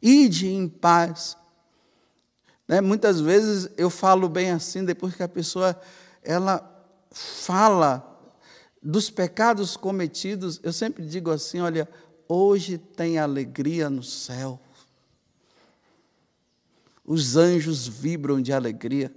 Ide 0.00 0.46
em 0.46 0.68
paz. 0.68 1.36
Né? 2.68 2.80
Muitas 2.80 3.20
vezes 3.20 3.68
eu 3.76 3.90
falo 3.90 4.28
bem 4.28 4.52
assim, 4.52 4.84
depois 4.84 5.16
que 5.16 5.22
a 5.24 5.28
pessoa 5.28 5.76
ela 6.22 6.62
fala 7.10 8.07
dos 8.88 9.10
pecados 9.10 9.76
cometidos, 9.76 10.58
eu 10.62 10.72
sempre 10.72 11.04
digo 11.04 11.30
assim: 11.30 11.60
olha, 11.60 11.86
hoje 12.26 12.78
tem 12.78 13.18
alegria 13.18 13.90
no 13.90 14.02
céu. 14.02 14.58
Os 17.04 17.36
anjos 17.36 17.86
vibram 17.86 18.40
de 18.40 18.50
alegria. 18.50 19.14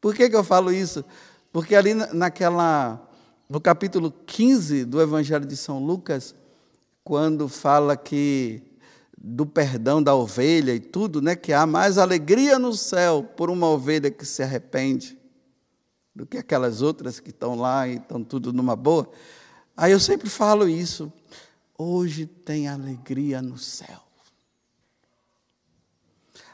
Por 0.00 0.14
que, 0.14 0.30
que 0.30 0.36
eu 0.36 0.44
falo 0.44 0.72
isso? 0.72 1.04
Porque 1.52 1.74
ali 1.74 1.92
naquela, 1.92 3.04
no 3.48 3.60
capítulo 3.60 4.12
15 4.12 4.84
do 4.84 5.02
Evangelho 5.02 5.44
de 5.44 5.56
São 5.56 5.84
Lucas, 5.84 6.32
quando 7.02 7.48
fala 7.48 7.96
que 7.96 8.62
do 9.18 9.44
perdão 9.44 10.00
da 10.00 10.14
ovelha 10.14 10.72
e 10.72 10.78
tudo, 10.78 11.20
né, 11.20 11.34
que 11.34 11.52
há 11.52 11.66
mais 11.66 11.98
alegria 11.98 12.60
no 12.60 12.74
céu 12.74 13.24
por 13.36 13.50
uma 13.50 13.66
ovelha 13.66 14.08
que 14.08 14.24
se 14.24 14.40
arrepende 14.40 15.19
do 16.20 16.26
que 16.26 16.36
aquelas 16.36 16.82
outras 16.82 17.18
que 17.18 17.30
estão 17.30 17.54
lá 17.54 17.88
e 17.88 17.96
estão 17.96 18.22
tudo 18.22 18.52
numa 18.52 18.76
boa. 18.76 19.10
Aí 19.74 19.90
eu 19.90 19.98
sempre 19.98 20.28
falo 20.28 20.68
isso. 20.68 21.10
Hoje 21.78 22.26
tem 22.26 22.68
alegria 22.68 23.40
no 23.40 23.56
céu. 23.56 24.02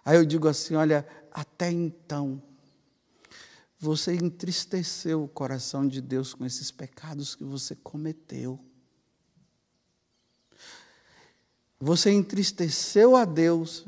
Aí 0.05 0.17
eu 0.17 0.25
digo 0.25 0.47
assim: 0.47 0.77
olha, 0.77 1.05
até 1.33 1.69
então, 1.69 2.41
você 3.77 4.15
entristeceu 4.15 5.25
o 5.25 5.29
coração 5.29 5.89
de 5.89 6.01
Deus 6.01 6.33
com 6.33 6.47
esses 6.47 6.71
pecados 6.71 7.35
que 7.35 7.43
você 7.43 7.75
cometeu. 7.75 8.61
Você 11.81 12.13
entristeceu 12.13 13.17
a 13.17 13.25
Deus 13.25 13.85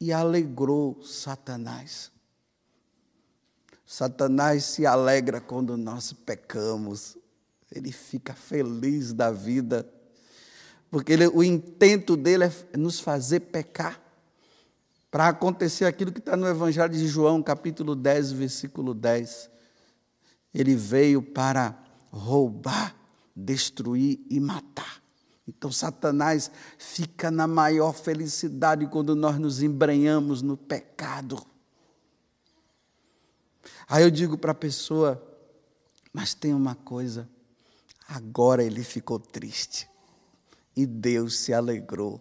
e 0.00 0.12
alegrou 0.12 1.00
Satanás. 1.04 2.10
Satanás 3.86 4.64
se 4.64 4.84
alegra 4.84 5.40
quando 5.40 5.76
nós 5.76 6.12
pecamos, 6.12 7.16
ele 7.70 7.92
fica 7.92 8.34
feliz 8.34 9.12
da 9.12 9.30
vida, 9.30 9.88
porque 10.90 11.12
ele, 11.12 11.28
o 11.28 11.42
intento 11.42 12.16
dele 12.16 12.44
é 12.44 12.76
nos 12.76 12.98
fazer 12.98 13.40
pecar, 13.40 14.02
para 15.08 15.28
acontecer 15.28 15.84
aquilo 15.84 16.10
que 16.12 16.18
está 16.18 16.36
no 16.36 16.48
Evangelho 16.48 16.92
de 16.92 17.06
João, 17.06 17.40
capítulo 17.42 17.94
10, 17.94 18.32
versículo 18.32 18.92
10. 18.92 19.48
Ele 20.52 20.74
veio 20.74 21.22
para 21.22 21.78
roubar, 22.10 22.94
destruir 23.34 24.20
e 24.28 24.40
matar. 24.40 25.00
Então, 25.46 25.70
Satanás 25.70 26.50
fica 26.76 27.30
na 27.30 27.46
maior 27.46 27.92
felicidade 27.92 28.86
quando 28.88 29.14
nós 29.14 29.38
nos 29.38 29.62
embrenhamos 29.62 30.42
no 30.42 30.56
pecado. 30.56 31.38
Aí 33.88 34.02
eu 34.02 34.10
digo 34.10 34.36
para 34.36 34.52
a 34.52 34.54
pessoa, 34.54 35.22
mas 36.12 36.34
tem 36.34 36.52
uma 36.52 36.74
coisa, 36.74 37.28
agora 38.08 38.64
ele 38.64 38.82
ficou 38.82 39.18
triste 39.18 39.88
e 40.74 40.84
Deus 40.84 41.38
se 41.38 41.54
alegrou, 41.54 42.20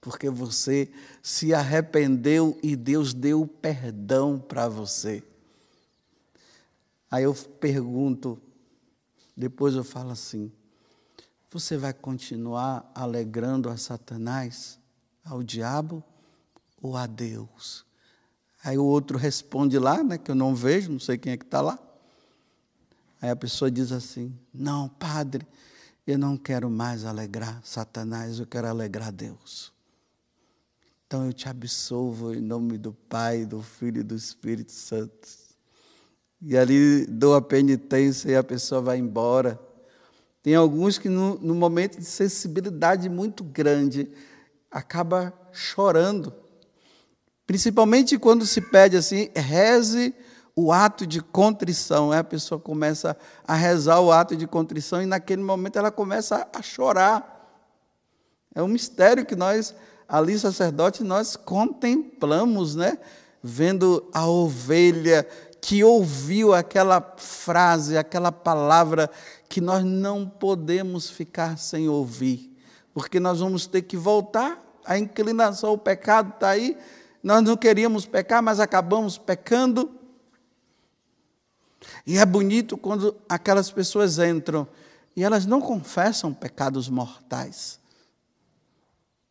porque 0.00 0.28
você 0.28 0.92
se 1.22 1.54
arrependeu 1.54 2.58
e 2.62 2.74
Deus 2.74 3.14
deu 3.14 3.46
perdão 3.46 4.38
para 4.38 4.68
você. 4.68 5.22
Aí 7.10 7.22
eu 7.22 7.34
pergunto, 7.34 8.40
depois 9.36 9.74
eu 9.74 9.84
falo 9.84 10.10
assim: 10.10 10.50
você 11.50 11.76
vai 11.76 11.92
continuar 11.92 12.90
alegrando 12.92 13.68
a 13.68 13.76
Satanás, 13.76 14.78
ao 15.24 15.40
diabo 15.40 16.02
ou 16.82 16.96
a 16.96 17.06
Deus? 17.06 17.86
Aí 18.64 18.78
o 18.78 18.84
outro 18.84 19.18
responde 19.18 19.78
lá, 19.78 20.02
né, 20.02 20.16
que 20.16 20.30
eu 20.30 20.34
não 20.34 20.54
vejo, 20.54 20.90
não 20.90 20.98
sei 20.98 21.18
quem 21.18 21.34
é 21.34 21.36
que 21.36 21.44
está 21.44 21.60
lá. 21.60 21.78
Aí 23.20 23.28
a 23.28 23.36
pessoa 23.36 23.70
diz 23.70 23.92
assim: 23.92 24.34
Não, 24.52 24.88
padre, 24.88 25.46
eu 26.06 26.18
não 26.18 26.36
quero 26.36 26.70
mais 26.70 27.04
alegrar 27.04 27.60
Satanás, 27.62 28.38
eu 28.38 28.46
quero 28.46 28.66
alegrar 28.66 29.12
Deus. 29.12 29.70
Então 31.06 31.26
eu 31.26 31.32
te 31.32 31.46
absolvo 31.46 32.32
em 32.32 32.40
nome 32.40 32.78
do 32.78 32.92
Pai, 32.92 33.44
do 33.44 33.62
Filho 33.62 34.00
e 34.00 34.02
do 34.02 34.14
Espírito 34.16 34.72
Santo. 34.72 35.28
E 36.40 36.56
ali 36.56 37.06
dou 37.06 37.34
a 37.34 37.42
penitência 37.42 38.30
e 38.30 38.36
a 38.36 38.42
pessoa 38.42 38.80
vai 38.80 38.98
embora. 38.98 39.60
Tem 40.42 40.54
alguns 40.54 40.98
que, 40.98 41.08
no, 41.08 41.38
no 41.38 41.54
momento 41.54 41.98
de 41.98 42.04
sensibilidade 42.04 43.08
muito 43.08 43.44
grande, 43.44 44.10
acaba 44.70 45.32
chorando 45.52 46.43
Principalmente 47.46 48.18
quando 48.18 48.46
se 48.46 48.60
pede 48.60 48.96
assim, 48.96 49.30
reze 49.34 50.14
o 50.56 50.72
ato 50.72 51.06
de 51.06 51.20
contrição. 51.20 52.12
A 52.12 52.24
pessoa 52.24 52.60
começa 52.60 53.16
a 53.46 53.54
rezar 53.54 54.00
o 54.00 54.12
ato 54.12 54.36
de 54.36 54.46
contrição 54.46 55.02
e 55.02 55.06
naquele 55.06 55.42
momento 55.42 55.78
ela 55.78 55.90
começa 55.90 56.48
a 56.54 56.62
chorar. 56.62 57.32
É 58.54 58.62
um 58.62 58.68
mistério 58.68 59.26
que 59.26 59.34
nós 59.34 59.74
ali, 60.08 60.38
sacerdote, 60.38 61.02
nós 61.02 61.34
contemplamos, 61.36 62.74
né? 62.74 62.98
Vendo 63.42 64.08
a 64.12 64.26
ovelha 64.26 65.26
que 65.60 65.82
ouviu 65.82 66.54
aquela 66.54 67.14
frase, 67.16 67.96
aquela 67.96 68.30
palavra 68.30 69.10
que 69.48 69.60
nós 69.60 69.82
não 69.82 70.28
podemos 70.28 71.10
ficar 71.10 71.58
sem 71.58 71.88
ouvir, 71.88 72.54
porque 72.92 73.18
nós 73.18 73.40
vamos 73.40 73.66
ter 73.66 73.82
que 73.82 73.96
voltar, 73.96 74.62
a 74.84 74.98
inclinação, 74.98 75.72
o 75.72 75.78
pecado 75.78 76.34
está 76.34 76.50
aí, 76.50 76.76
nós 77.24 77.42
não 77.42 77.56
queríamos 77.56 78.04
pecar, 78.04 78.42
mas 78.42 78.60
acabamos 78.60 79.16
pecando. 79.16 79.90
E 82.06 82.18
é 82.18 82.26
bonito 82.26 82.76
quando 82.76 83.16
aquelas 83.26 83.70
pessoas 83.70 84.18
entram 84.18 84.68
e 85.16 85.24
elas 85.24 85.46
não 85.46 85.58
confessam 85.58 86.34
pecados 86.34 86.86
mortais. 86.86 87.80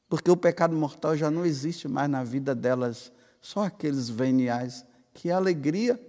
Porque 0.10 0.30
o 0.32 0.36
pecado 0.36 0.76
mortal 0.76 1.16
já 1.16 1.30
não 1.30 1.46
existe 1.46 1.88
mais 1.88 2.10
na 2.10 2.24
vida 2.24 2.56
delas, 2.56 3.12
só 3.40 3.64
aqueles 3.64 4.10
veniais. 4.10 4.84
Que 5.14 5.30
alegria! 5.30 6.00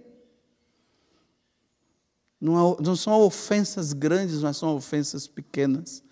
Não, 2.41 2.77
não 2.79 2.95
são 2.95 3.13
ofensas 3.21 3.93
grandes, 3.93 4.41
mas 4.41 4.57
são 4.57 4.75
ofensas 4.75 5.27
pequenas. 5.27 6.03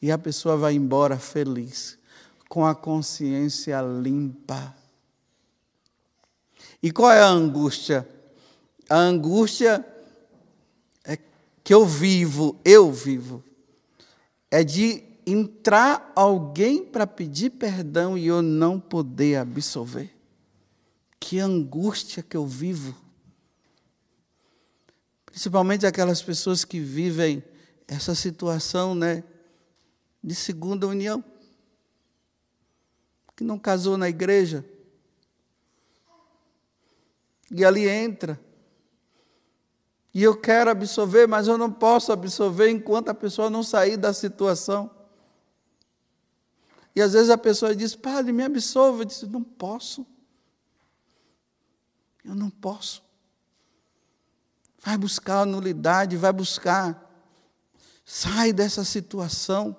E 0.00 0.12
a 0.12 0.18
pessoa 0.18 0.58
vai 0.58 0.74
embora 0.74 1.18
feliz, 1.18 1.98
com 2.52 2.66
a 2.66 2.74
consciência 2.74 3.80
limpa. 3.80 4.76
E 6.82 6.92
qual 6.92 7.10
é 7.10 7.22
a 7.22 7.26
angústia? 7.26 8.06
A 8.90 8.98
angústia 8.98 9.82
é 11.02 11.16
que 11.64 11.72
eu 11.72 11.86
vivo, 11.86 12.60
eu 12.62 12.92
vivo, 12.92 13.42
é 14.50 14.62
de 14.62 15.02
entrar 15.26 16.12
alguém 16.14 16.84
para 16.84 17.06
pedir 17.06 17.48
perdão 17.52 18.18
e 18.18 18.26
eu 18.26 18.42
não 18.42 18.78
poder 18.78 19.36
absolver. 19.36 20.14
Que 21.18 21.38
angústia 21.38 22.22
que 22.22 22.36
eu 22.36 22.46
vivo. 22.46 22.94
Principalmente 25.24 25.86
aquelas 25.86 26.20
pessoas 26.20 26.66
que 26.66 26.78
vivem 26.78 27.42
essa 27.88 28.14
situação, 28.14 28.94
né, 28.94 29.24
de 30.22 30.34
segunda 30.34 30.86
união, 30.86 31.24
que 33.34 33.44
não 33.44 33.58
casou 33.58 33.96
na 33.96 34.08
igreja, 34.08 34.64
e 37.50 37.64
ali 37.64 37.88
entra. 37.88 38.40
E 40.14 40.22
eu 40.22 40.36
quero 40.36 40.70
absorver, 40.70 41.26
mas 41.26 41.48
eu 41.48 41.56
não 41.56 41.70
posso 41.70 42.12
absorver 42.12 42.68
enquanto 42.70 43.10
a 43.10 43.14
pessoa 43.14 43.50
não 43.50 43.62
sair 43.62 43.96
da 43.96 44.12
situação. 44.12 44.90
E 46.94 47.00
às 47.00 47.12
vezes 47.12 47.30
a 47.30 47.38
pessoa 47.38 47.74
diz, 47.74 47.94
Padre, 47.94 48.32
me 48.32 48.42
absolva. 48.42 49.02
Eu 49.02 49.04
disse, 49.06 49.26
não 49.26 49.42
posso. 49.42 50.06
Eu 52.24 52.34
não 52.34 52.50
posso. 52.50 53.02
Vai 54.80 54.98
buscar 54.98 55.40
a 55.40 55.46
nulidade, 55.46 56.16
vai 56.16 56.32
buscar. 56.32 57.10
Sai 58.04 58.52
dessa 58.52 58.84
situação. 58.84 59.76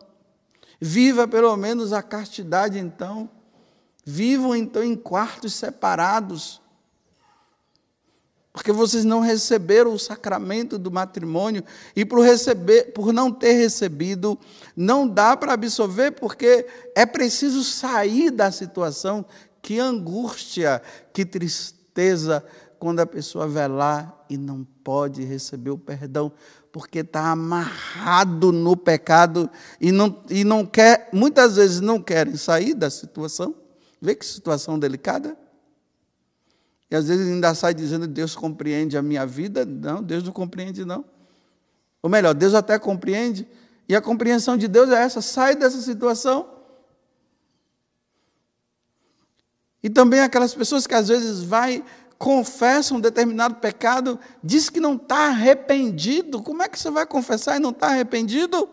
Viva 0.79 1.27
pelo 1.27 1.55
menos 1.55 1.93
a 1.93 2.01
castidade 2.01 2.79
então. 2.79 3.29
Vivam 4.05 4.55
então 4.55 4.83
em 4.83 4.95
quartos 4.95 5.53
separados. 5.53 6.61
Porque 8.53 8.71
vocês 8.71 9.03
não 9.03 9.19
receberam 9.19 9.93
o 9.93 9.99
sacramento 9.99 10.77
do 10.77 10.91
matrimônio 10.91 11.63
e 11.95 12.05
por 12.05 12.23
receber, 12.23 12.93
por 12.93 13.11
não 13.11 13.31
ter 13.31 13.53
recebido, 13.53 14.37
não 14.75 15.07
dá 15.07 15.35
para 15.35 15.53
absorver 15.53 16.11
porque 16.11 16.67
é 16.95 17.03
preciso 17.03 17.63
sair 17.63 18.29
da 18.29 18.51
situação. 18.51 19.25
Que 19.59 19.79
angústia, 19.79 20.83
que 21.11 21.25
tristeza 21.25 22.45
quando 22.77 22.99
a 22.99 23.05
pessoa 23.05 23.47
vai 23.47 23.67
lá 23.67 24.13
e 24.29 24.37
não 24.37 24.67
pode 24.83 25.23
receber 25.23 25.71
o 25.71 25.77
perdão, 25.77 26.31
porque 26.71 26.99
está 26.99 27.31
amarrado 27.31 28.51
no 28.51 28.75
pecado 28.75 29.49
e 29.79 29.91
não, 29.91 30.23
e 30.29 30.43
não 30.43 30.65
quer, 30.65 31.09
muitas 31.13 31.55
vezes 31.55 31.79
não 31.79 31.99
querem 31.99 32.35
sair 32.35 32.73
da 32.73 32.89
situação. 32.89 33.62
Vê 34.03 34.13
que 34.13 34.25
situação 34.25 34.77
delicada. 34.77 35.37
E 36.91 36.95
às 36.95 37.07
vezes 37.07 37.25
ainda 37.25 37.55
sai 37.55 37.73
dizendo 37.73 38.05
Deus 38.05 38.35
compreende 38.35 38.97
a 38.97 39.01
minha 39.01 39.25
vida. 39.25 39.63
Não, 39.63 40.03
Deus 40.03 40.23
não 40.23 40.33
compreende, 40.33 40.83
não. 40.83 41.05
Ou 42.01 42.09
melhor, 42.09 42.33
Deus 42.33 42.53
até 42.53 42.77
compreende, 42.77 43.47
e 43.87 43.95
a 43.95 44.01
compreensão 44.01 44.57
de 44.57 44.67
Deus 44.67 44.89
é 44.89 45.01
essa: 45.01 45.21
sai 45.21 45.55
dessa 45.55 45.79
situação. 45.79 46.49
E 49.81 49.89
também 49.89 50.19
aquelas 50.19 50.53
pessoas 50.53 50.85
que 50.85 50.95
às 50.95 51.07
vezes 51.07 51.41
vai 51.41 51.81
confessa 52.17 52.93
um 52.93 52.99
determinado 52.99 53.55
pecado, 53.55 54.19
diz 54.43 54.69
que 54.69 54.81
não 54.81 54.95
está 54.95 55.27
arrependido. 55.27 56.43
Como 56.43 56.61
é 56.61 56.67
que 56.67 56.77
você 56.77 56.91
vai 56.91 57.05
confessar 57.05 57.55
e 57.55 57.59
não 57.59 57.69
está 57.69 57.87
arrependido? 57.87 58.67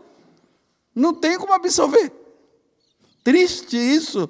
Não 0.93 1.15
tem 1.15 1.39
como 1.39 1.53
absolver. 1.53 2.13
Triste 3.23 3.77
isso. 3.77 4.29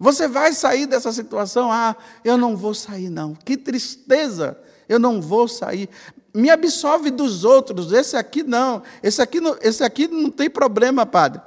Você 0.00 0.26
vai 0.26 0.54
sair 0.54 0.86
dessa 0.86 1.12
situação? 1.12 1.70
Ah, 1.70 1.94
eu 2.24 2.38
não 2.38 2.56
vou 2.56 2.72
sair, 2.72 3.10
não. 3.10 3.34
Que 3.34 3.54
tristeza. 3.54 4.58
Eu 4.88 4.98
não 4.98 5.20
vou 5.20 5.46
sair. 5.46 5.90
Me 6.32 6.48
absolve 6.48 7.10
dos 7.10 7.44
outros. 7.44 7.92
Esse 7.92 8.16
aqui 8.16 8.42
não. 8.42 8.82
Esse 9.02 9.20
aqui 9.20 9.42
não, 9.42 9.58
esse 9.60 9.84
aqui 9.84 10.08
não 10.08 10.30
tem 10.30 10.48
problema, 10.48 11.04
padre. 11.04 11.42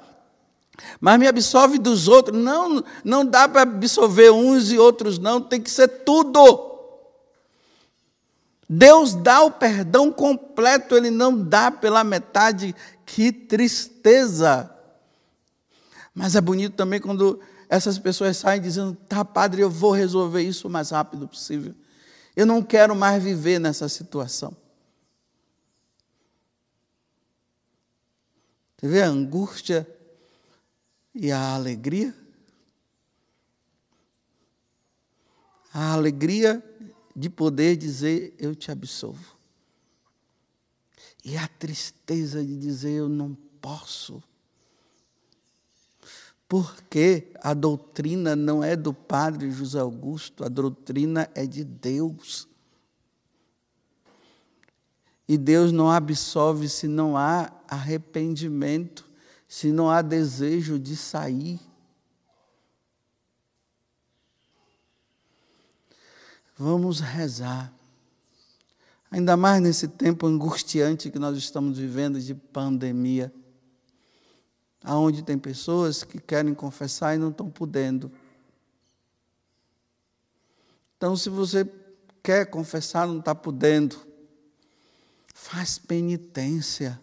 Mas 1.02 1.18
me 1.18 1.28
absolve 1.28 1.80
dos 1.80 2.08
outros. 2.08 2.38
Não, 2.38 2.84
não 3.04 3.26
dá 3.26 3.50
para 3.50 3.64
absolver 3.64 4.32
uns 4.32 4.72
e 4.72 4.78
outros, 4.78 5.18
não. 5.18 5.42
Tem 5.42 5.60
que 5.60 5.72
ser 5.72 5.88
tudo. 5.88 6.74
Deus 8.70 9.16
dá 9.16 9.42
o 9.42 9.50
perdão 9.50 10.12
completo, 10.12 10.96
Ele 10.96 11.10
não 11.10 11.36
dá 11.36 11.72
pela 11.72 12.04
metade. 12.04 12.76
Que 13.04 13.32
tristeza! 13.32 14.70
Mas 16.14 16.36
é 16.36 16.42
bonito 16.42 16.76
também 16.76 17.00
quando 17.00 17.40
essas 17.74 17.98
pessoas 17.98 18.38
saem 18.38 18.62
dizendo: 18.62 18.96
tá, 19.10 19.26
padre, 19.26 19.64
eu 19.64 19.70
vou 19.70 19.92
resolver 19.92 20.44
isso 20.44 20.68
o 20.68 20.72
mais 20.72 20.92
rápido 20.92 21.28
possível. 21.28 21.74
Eu 22.36 22.46
não 22.46 22.62
quero 22.62 22.96
mais 22.96 23.22
viver 23.22 23.60
nessa 23.60 23.90
situação. 23.90 24.56
Você 28.78 28.88
vê 28.88 29.02
a 29.02 29.08
angústia 29.08 29.88
e 31.16 31.32
a 31.32 31.56
alegria? 31.56 32.14
A 35.74 35.94
alegria 35.94 36.64
de 37.16 37.28
poder 37.28 37.76
dizer: 37.76 38.36
Eu 38.38 38.54
te 38.54 38.70
absolvo. 38.70 39.36
E 41.26 41.36
a 41.38 41.48
tristeza 41.48 42.46
de 42.46 42.56
dizer: 42.56 42.92
Eu 42.92 43.10
não 43.10 43.34
posso. 43.60 44.22
Porque 46.48 47.32
a 47.42 47.54
doutrina 47.54 48.36
não 48.36 48.64
é 48.64 48.76
do 48.76 48.94
padre 48.94 49.50
José 49.52 49.80
Augusto, 49.80 50.44
a 50.44 50.50
doutrina 50.50 51.30
é 51.34 51.46
de 51.46 51.64
Deus. 51.64 52.48
E 55.28 55.38
Deus 55.38 55.72
não 55.72 55.90
absolve 55.90 56.68
se 56.68 56.88
não 56.88 57.18
há 57.18 57.52
arrependimento, 57.68 59.10
se 59.48 59.72
não 59.72 59.90
há 59.90 60.02
desejo 60.02 60.78
de 60.78 60.96
sair. 60.96 61.60
Vamos 66.58 67.00
rezar. 67.00 67.74
Ainda 69.10 69.38
mais 69.38 69.62
nesse 69.62 69.88
tempo 69.88 70.26
angustiante 70.26 71.12
que 71.12 71.20
nós 71.20 71.38
estamos 71.38 71.78
vivendo 71.78 72.20
de 72.20 72.34
pandemia, 72.34 73.34
aonde 74.84 75.24
tem 75.24 75.38
pessoas 75.38 76.04
que 76.04 76.20
querem 76.20 76.54
confessar 76.54 77.16
e 77.16 77.18
não 77.18 77.30
estão 77.30 77.50
podendo. 77.50 78.12
Então, 80.98 81.16
se 81.16 81.30
você 81.30 81.70
quer 82.22 82.46
confessar, 82.46 83.08
não 83.08 83.20
está 83.20 83.34
podendo, 83.34 83.98
faz 85.34 85.78
penitência. 85.78 87.00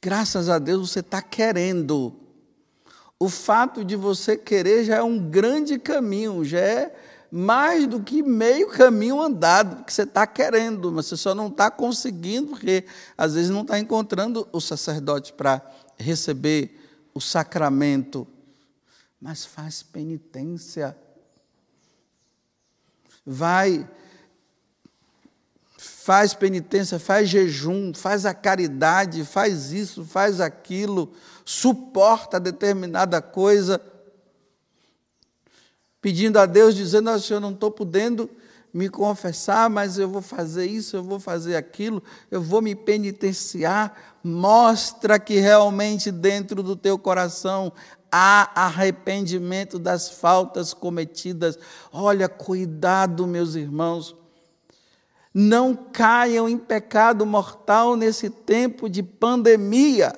Graças 0.00 0.48
a 0.48 0.58
Deus 0.58 0.90
você 0.90 1.00
está 1.00 1.20
querendo. 1.20 2.14
O 3.18 3.28
fato 3.28 3.84
de 3.84 3.96
você 3.96 4.36
querer 4.36 4.84
já 4.84 4.96
é 4.96 5.02
um 5.02 5.18
grande 5.18 5.78
caminho, 5.78 6.44
já 6.44 6.60
é 6.60 6.94
mais 7.30 7.86
do 7.86 8.02
que 8.02 8.22
meio 8.22 8.68
caminho 8.68 9.20
andado, 9.20 9.76
porque 9.76 9.92
você 9.92 10.02
está 10.02 10.26
querendo, 10.26 10.92
mas 10.92 11.06
você 11.06 11.16
só 11.16 11.34
não 11.34 11.48
está 11.48 11.70
conseguindo, 11.70 12.48
porque 12.48 12.84
às 13.16 13.34
vezes 13.34 13.50
não 13.50 13.62
está 13.62 13.78
encontrando 13.78 14.48
o 14.52 14.60
sacerdote 14.60 15.32
para 15.32 15.60
receber 15.96 16.80
o 17.12 17.20
sacramento. 17.20 18.26
Mas 19.20 19.44
faz 19.44 19.82
penitência. 19.82 20.96
Vai 23.24 23.88
faz 26.06 26.34
penitência, 26.34 27.00
faz 27.00 27.28
jejum, 27.28 27.92
faz 27.92 28.24
a 28.24 28.32
caridade, 28.32 29.24
faz 29.24 29.72
isso, 29.72 30.04
faz 30.04 30.40
aquilo, 30.40 31.12
suporta 31.44 32.38
determinada 32.38 33.20
coisa, 33.20 33.82
pedindo 36.06 36.38
a 36.38 36.46
Deus, 36.46 36.76
dizendo: 36.76 37.10
oh, 37.10 37.18
Senhor, 37.18 37.40
não 37.40 37.50
estou 37.50 37.68
podendo 37.68 38.30
me 38.72 38.88
confessar, 38.88 39.68
mas 39.68 39.98
eu 39.98 40.08
vou 40.08 40.22
fazer 40.22 40.64
isso, 40.64 40.96
eu 40.96 41.02
vou 41.02 41.18
fazer 41.18 41.56
aquilo, 41.56 42.00
eu 42.30 42.40
vou 42.40 42.62
me 42.62 42.76
penitenciar. 42.76 43.92
Mostra 44.22 45.18
que 45.18 45.40
realmente 45.40 46.12
dentro 46.12 46.62
do 46.62 46.76
teu 46.76 46.96
coração 46.96 47.72
há 48.08 48.66
arrependimento 48.66 49.80
das 49.80 50.08
faltas 50.08 50.72
cometidas. 50.72 51.58
Olha, 51.92 52.28
cuidado, 52.28 53.26
meus 53.26 53.56
irmãos. 53.56 54.14
Não 55.34 55.74
caiam 55.74 56.48
em 56.48 56.56
pecado 56.56 57.26
mortal 57.26 57.96
nesse 57.96 58.30
tempo 58.30 58.88
de 58.88 59.02
pandemia. 59.02 60.12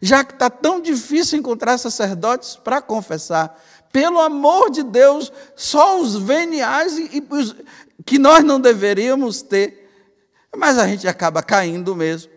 Já 0.00 0.24
que 0.24 0.32
está 0.32 0.48
tão 0.48 0.80
difícil 0.80 1.38
encontrar 1.38 1.78
sacerdotes 1.78 2.56
para 2.56 2.80
confessar, 2.80 3.60
pelo 3.92 4.20
amor 4.20 4.70
de 4.70 4.82
Deus, 4.82 5.32
só 5.54 6.00
os 6.00 6.16
veniais 6.16 6.98
e, 6.98 7.18
e 7.18 8.02
que 8.04 8.18
nós 8.18 8.42
não 8.42 8.60
deveríamos 8.60 9.40
ter, 9.40 9.88
mas 10.56 10.78
a 10.78 10.86
gente 10.86 11.06
acaba 11.06 11.42
caindo 11.42 11.94
mesmo. 11.94 12.32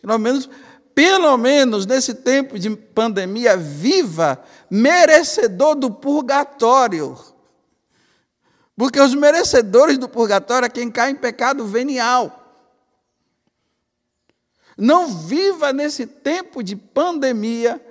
Pelo 0.00 0.18
menos, 0.18 0.48
pelo 0.94 1.36
menos 1.36 1.86
nesse 1.86 2.14
tempo 2.14 2.58
de 2.58 2.70
pandemia, 2.70 3.56
viva 3.56 4.42
merecedor 4.70 5.74
do 5.74 5.90
purgatório. 5.90 7.18
Porque 8.76 9.00
os 9.00 9.14
merecedores 9.14 9.98
do 9.98 10.08
purgatório 10.08 10.66
é 10.66 10.70
quem 10.70 10.90
cai 10.90 11.10
em 11.10 11.16
pecado 11.16 11.66
venial. 11.66 12.39
Não 14.80 15.08
viva 15.08 15.74
nesse 15.74 16.06
tempo 16.06 16.62
de 16.62 16.74
pandemia 16.74 17.84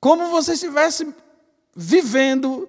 como 0.00 0.30
você 0.30 0.54
estivesse 0.54 1.14
vivendo 1.76 2.68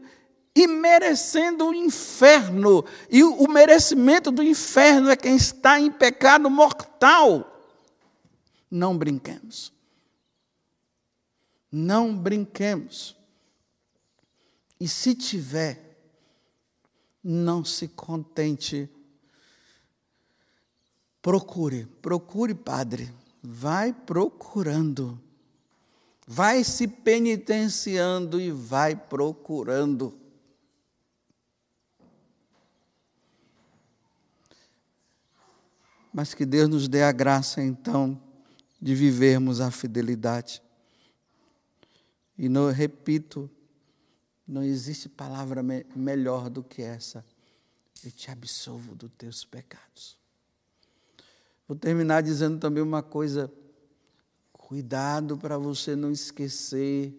e 0.55 0.67
merecendo 0.67 1.65
o 1.65 1.73
inferno. 1.73 2.85
E 3.09 3.23
o 3.23 3.47
merecimento 3.47 4.29
do 4.29 4.43
inferno 4.43 5.09
é 5.09 5.15
quem 5.15 5.35
está 5.35 5.79
em 5.79 5.91
pecado 5.91 6.47
mortal. 6.47 7.59
Não 8.69 8.95
brinquemos. 8.95 9.73
Não 11.71 12.15
brinquemos. 12.15 13.17
E 14.79 14.87
se 14.87 15.15
tiver, 15.15 15.97
não 17.23 17.65
se 17.65 17.87
contente. 17.87 18.87
Procure, 21.19 21.87
procure, 21.99 22.53
padre. 22.53 23.22
Vai 23.43 23.91
procurando 23.91 25.21
vai 26.25 26.63
se 26.63 26.88
penitenciando 26.88 28.39
e 28.39 28.51
vai 28.51 28.95
procurando. 28.95 30.17
Mas 36.13 36.34
que 36.34 36.45
Deus 36.45 36.69
nos 36.69 36.88
dê 36.88 37.01
a 37.03 37.12
graça, 37.12 37.62
então, 37.62 38.21
de 38.79 38.93
vivermos 38.93 39.60
a 39.60 39.71
fidelidade. 39.71 40.62
E 42.38 42.47
não 42.47 42.71
repito, 42.71 43.49
não 44.47 44.63
existe 44.63 45.10
palavra 45.10 45.63
me 45.63 45.86
melhor 45.95 46.49
do 46.49 46.63
que 46.63 46.82
essa. 46.82 47.25
Eu 48.03 48.12
te 48.12 48.29
absolvo 48.29 48.95
dos 48.95 49.12
teus 49.17 49.43
pecados. 49.43 50.17
Vou 51.67 51.78
terminar 51.78 52.21
dizendo 52.21 52.60
também 52.60 52.84
uma 52.84 53.02
coisa 53.04 53.52
Cuidado 54.73 55.38
para 55.38 55.56
você 55.56 55.95
não 55.95 56.12
esquecer 56.12 57.13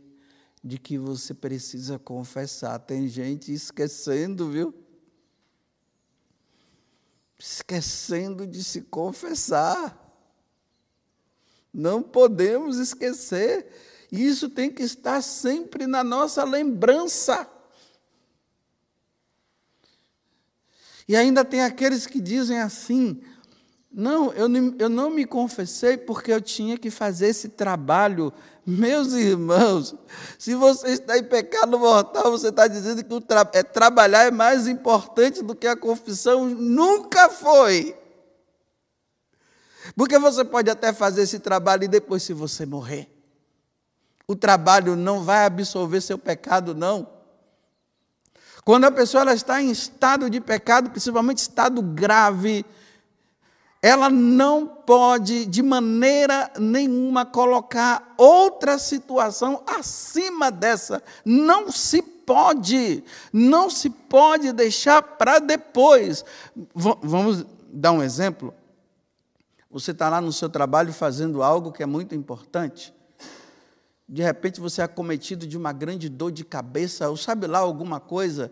de 0.61 0.77
que 0.77 0.99
você 0.99 1.33
precisa 1.33 2.01
confessar. 2.01 2.79
Tem 2.81 3.07
gente 3.07 3.53
esquecendo, 3.53 4.51
viu? 4.51 4.75
Esquecendo 7.39 8.45
de 8.45 8.65
se 8.65 8.81
confessar. 8.81 9.97
Não 11.73 12.03
podemos 12.03 12.79
esquecer. 12.79 13.69
Isso 14.11 14.49
tem 14.51 14.69
que 14.69 14.83
estar 14.83 15.23
sempre 15.23 15.87
na 15.87 16.03
nossa 16.03 16.43
lembrança. 16.43 17.49
E 21.07 21.15
ainda 21.15 21.45
tem 21.45 21.63
aqueles 21.63 22.05
que 22.05 22.21
dizem 22.21 22.59
assim: 22.59 23.23
não, 23.97 24.33
eu 24.33 24.49
não, 24.49 24.75
eu 24.77 24.89
não 24.89 25.09
me 25.09 25.25
confessei 25.25 25.97
porque 25.97 26.33
eu 26.33 26.41
tinha 26.41 26.77
que 26.77 26.91
fazer 26.91 27.29
esse 27.29 27.51
trabalho. 27.51 28.33
Meus 28.67 29.13
irmãos, 29.13 29.95
se 30.37 30.53
você 30.57 30.89
está 30.89 31.17
em 31.17 31.23
pecado 31.23 31.79
mortal, 31.79 32.33
você 32.33 32.49
está 32.49 32.67
dizendo 32.67 33.05
que 33.05 33.21
tra 33.21 33.49
é, 33.53 33.63
trabalhar 33.63 34.25
é 34.25 34.33
mais 34.33 34.67
importante 34.67 35.43
do 35.45 35.55
que 35.55 35.69
a 35.69 35.77
confissão. 35.77 36.45
Nunca 36.45 37.29
foi. 37.29 37.97
Porque 39.95 40.19
você 40.19 40.45
pode 40.45 40.69
até 40.69 40.93
fazer 40.93 41.23
esse 41.23 41.39
trabalho 41.39 41.85
e 41.85 41.89
depois, 41.89 42.25
se 42.25 42.33
você 42.33 42.67
morrer, 42.67 43.09
o 44.27 44.35
trabalho 44.35 44.97
não 44.97 45.23
vai 45.23 45.45
absolver 45.45 46.01
seu 46.01 46.19
pecado, 46.19 46.75
não. 46.75 47.07
Quando 48.65 48.87
a 48.87 48.91
pessoa 48.91 49.33
está 49.33 49.63
em 49.63 49.71
estado 49.71 50.29
de 50.29 50.41
pecado, 50.41 50.91
principalmente 50.91 51.39
estado 51.39 51.81
grave, 51.81 52.65
ela 53.85 54.09
não 54.09 54.67
pode, 54.67 55.45
de 55.45 55.63
maneira 55.63 56.51
nenhuma, 56.59 57.27
colocar 57.27 58.15
outra 58.17 58.79
situação 58.79 59.63
acima 59.67 60.51
dessa. 60.51 61.03
Não 61.23 61.71
se 61.71 62.01
pode, 62.01 63.05
não 63.31 63.69
se 63.69 63.91
pode 63.91 64.55
deixar 64.55 65.03
para 65.03 65.39
depois. 65.39 66.25
V 66.75 66.97
vamos 67.03 67.45
dar 67.71 67.93
um 67.93 68.03
exemplo? 68.03 68.55
Você 69.71 69.91
está 69.91 70.09
lá 70.09 70.19
no 70.19 70.33
seu 70.33 70.49
trabalho 70.49 70.91
fazendo 70.91 71.43
algo 71.43 71.71
que 71.71 71.83
é 71.83 71.87
muito 71.87 72.15
importante. 72.15 72.91
De 74.09 74.23
repente 74.23 74.63
você 74.63 74.81
é 74.81 74.85
acometido 74.85 75.47
de 75.47 75.59
uma 75.59 75.75
grande 75.75 76.09
dor 76.09 76.33
de 76.33 76.43
cabeça, 76.43 77.11
ou 77.11 77.19
sabe 77.19 77.47
lá 77.47 77.59
alguma 77.59 78.01
coisa 78.01 78.51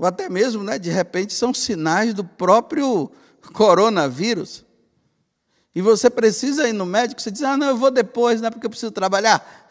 ou 0.00 0.06
até 0.06 0.30
mesmo, 0.30 0.64
né, 0.64 0.78
de 0.78 0.88
repente, 0.88 1.34
são 1.34 1.52
sinais 1.52 2.14
do 2.14 2.24
próprio 2.24 3.12
coronavírus. 3.52 4.64
E 5.74 5.82
você 5.82 6.08
precisa 6.08 6.66
ir 6.66 6.72
no 6.72 6.86
médico, 6.86 7.20
você 7.20 7.30
diz, 7.30 7.42
ah, 7.42 7.54
não, 7.54 7.66
eu 7.66 7.76
vou 7.76 7.90
depois, 7.90 8.40
não 8.40 8.48
é 8.48 8.50
porque 8.50 8.64
eu 8.64 8.70
preciso 8.70 8.90
trabalhar. 8.90 9.68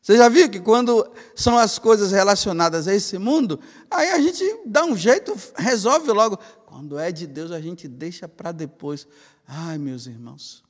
Você 0.00 0.16
já 0.16 0.28
viu 0.28 0.48
que 0.48 0.60
quando 0.60 1.10
são 1.34 1.58
as 1.58 1.76
coisas 1.76 2.12
relacionadas 2.12 2.86
a 2.86 2.94
esse 2.94 3.18
mundo, 3.18 3.58
aí 3.90 4.10
a 4.10 4.20
gente 4.20 4.44
dá 4.64 4.84
um 4.84 4.96
jeito, 4.96 5.36
resolve 5.56 6.12
logo. 6.12 6.38
Quando 6.64 6.96
é 6.96 7.10
de 7.10 7.26
Deus, 7.26 7.50
a 7.50 7.60
gente 7.60 7.88
deixa 7.88 8.28
para 8.28 8.52
depois. 8.52 9.08
Ai, 9.44 9.76
meus 9.76 10.06
irmãos, 10.06 10.62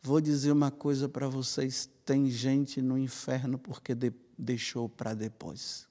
vou 0.00 0.20
dizer 0.20 0.52
uma 0.52 0.70
coisa 0.70 1.08
para 1.08 1.26
vocês: 1.26 1.90
tem 2.04 2.30
gente 2.30 2.80
no 2.80 2.96
inferno 2.96 3.58
porque 3.58 3.92
de, 3.92 4.12
deixou 4.38 4.88
para 4.88 5.14
depois. 5.14 5.89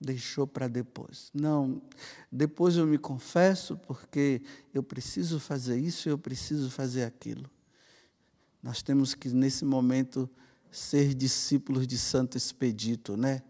Deixou 0.00 0.46
para 0.46 0.68
depois. 0.68 1.30
Não, 1.34 1.82
depois 2.30 2.76
eu 2.76 2.86
me 2.86 2.98
confesso 2.98 3.76
porque 3.76 4.42
eu 4.72 4.82
preciso 4.82 5.40
fazer 5.40 5.78
isso, 5.78 6.08
eu 6.08 6.18
preciso 6.18 6.70
fazer 6.70 7.04
aquilo. 7.04 7.50
Nós 8.62 8.82
temos 8.82 9.14
que, 9.14 9.28
nesse 9.28 9.64
momento, 9.64 10.28
ser 10.70 11.14
discípulos 11.14 11.86
de 11.86 11.96
Santo 11.96 12.36
Expedito, 12.36 13.16
né? 13.16 13.42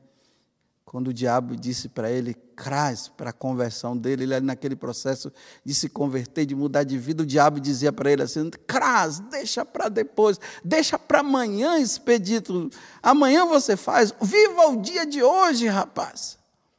Quando 0.90 1.08
o 1.08 1.12
diabo 1.12 1.54
disse 1.54 1.88
para 1.88 2.10
ele, 2.10 2.34
crás 2.56 3.08
para 3.08 3.30
a 3.30 3.32
conversão 3.32 3.96
dele, 3.96 4.24
ele 4.24 4.40
naquele 4.40 4.74
processo 4.74 5.32
de 5.64 5.74
se 5.74 5.88
converter, 5.88 6.46
de 6.46 6.54
mudar 6.54 6.84
de 6.84 6.98
vida, 6.98 7.22
o 7.22 7.26
diabo 7.26 7.60
dizia 7.60 7.92
para 7.92 8.10
ele 8.10 8.22
assim: 8.22 8.50
crás, 8.66 9.20
deixa 9.20 9.64
para 9.64 9.88
depois, 9.88 10.40
deixa 10.64 10.98
para 10.98 11.20
amanhã, 11.20 11.78
Expedito. 11.78 12.70
Amanhã 13.02 13.46
você 13.46 13.76
faz, 13.76 14.12
viva 14.20 14.66
o 14.68 14.80
dia 14.80 15.06
de 15.06 15.22
hoje, 15.22 15.66
rapaz 15.66 16.38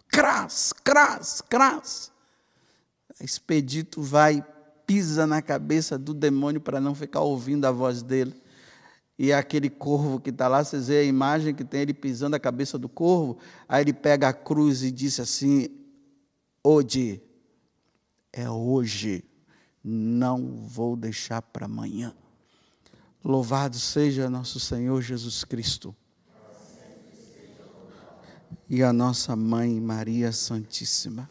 crás, 0.10 0.74
crás, 0.84 1.42
crás. 1.48 2.12
Expedito 3.22 4.02
vai, 4.02 4.44
pisa 4.86 5.28
na 5.28 5.42
cabeça 5.42 5.98
do 5.98 6.14
demônio 6.14 6.60
para 6.60 6.80
não 6.82 6.96
ficar 6.96 7.22
ouvindo 7.22 7.66
a 7.66 7.72
voz 7.72 8.02
dele. 8.02 8.36
E 9.20 9.32
é 9.32 9.36
aquele 9.36 9.70
corvo 9.70 10.18
que 10.18 10.30
está 10.30 10.48
lá, 10.48 10.64
vocês 10.64 10.88
veem 10.88 11.02
a 11.02 11.04
imagem 11.04 11.54
que 11.54 11.66
tem 11.66 11.82
ele 11.82 11.94
pisando 11.94 12.38
a 12.38 12.40
cabeça 12.40 12.80
do 12.80 12.88
corvo. 12.88 13.38
Aí 13.68 13.84
ele 13.84 13.92
pega 13.92 14.30
a 14.30 14.34
cruz 14.34 14.82
e 14.82 14.90
disse 14.90 15.22
assim: 15.22 15.68
Hoje, 16.64 17.22
é 18.32 18.50
hoje, 18.50 19.26
não 19.84 20.66
vou 20.66 20.96
deixar 20.96 21.42
para 21.42 21.66
amanhã. 21.66 22.16
Louvado 23.22 23.78
seja 23.78 24.30
nosso 24.30 24.58
Senhor 24.58 25.02
Jesus 25.02 25.44
Cristo. 25.44 25.94
E 28.70 28.82
a 28.82 28.94
nossa 28.94 29.36
mãe 29.36 29.82
Maria 29.82 30.32
Santíssima. 30.32 31.28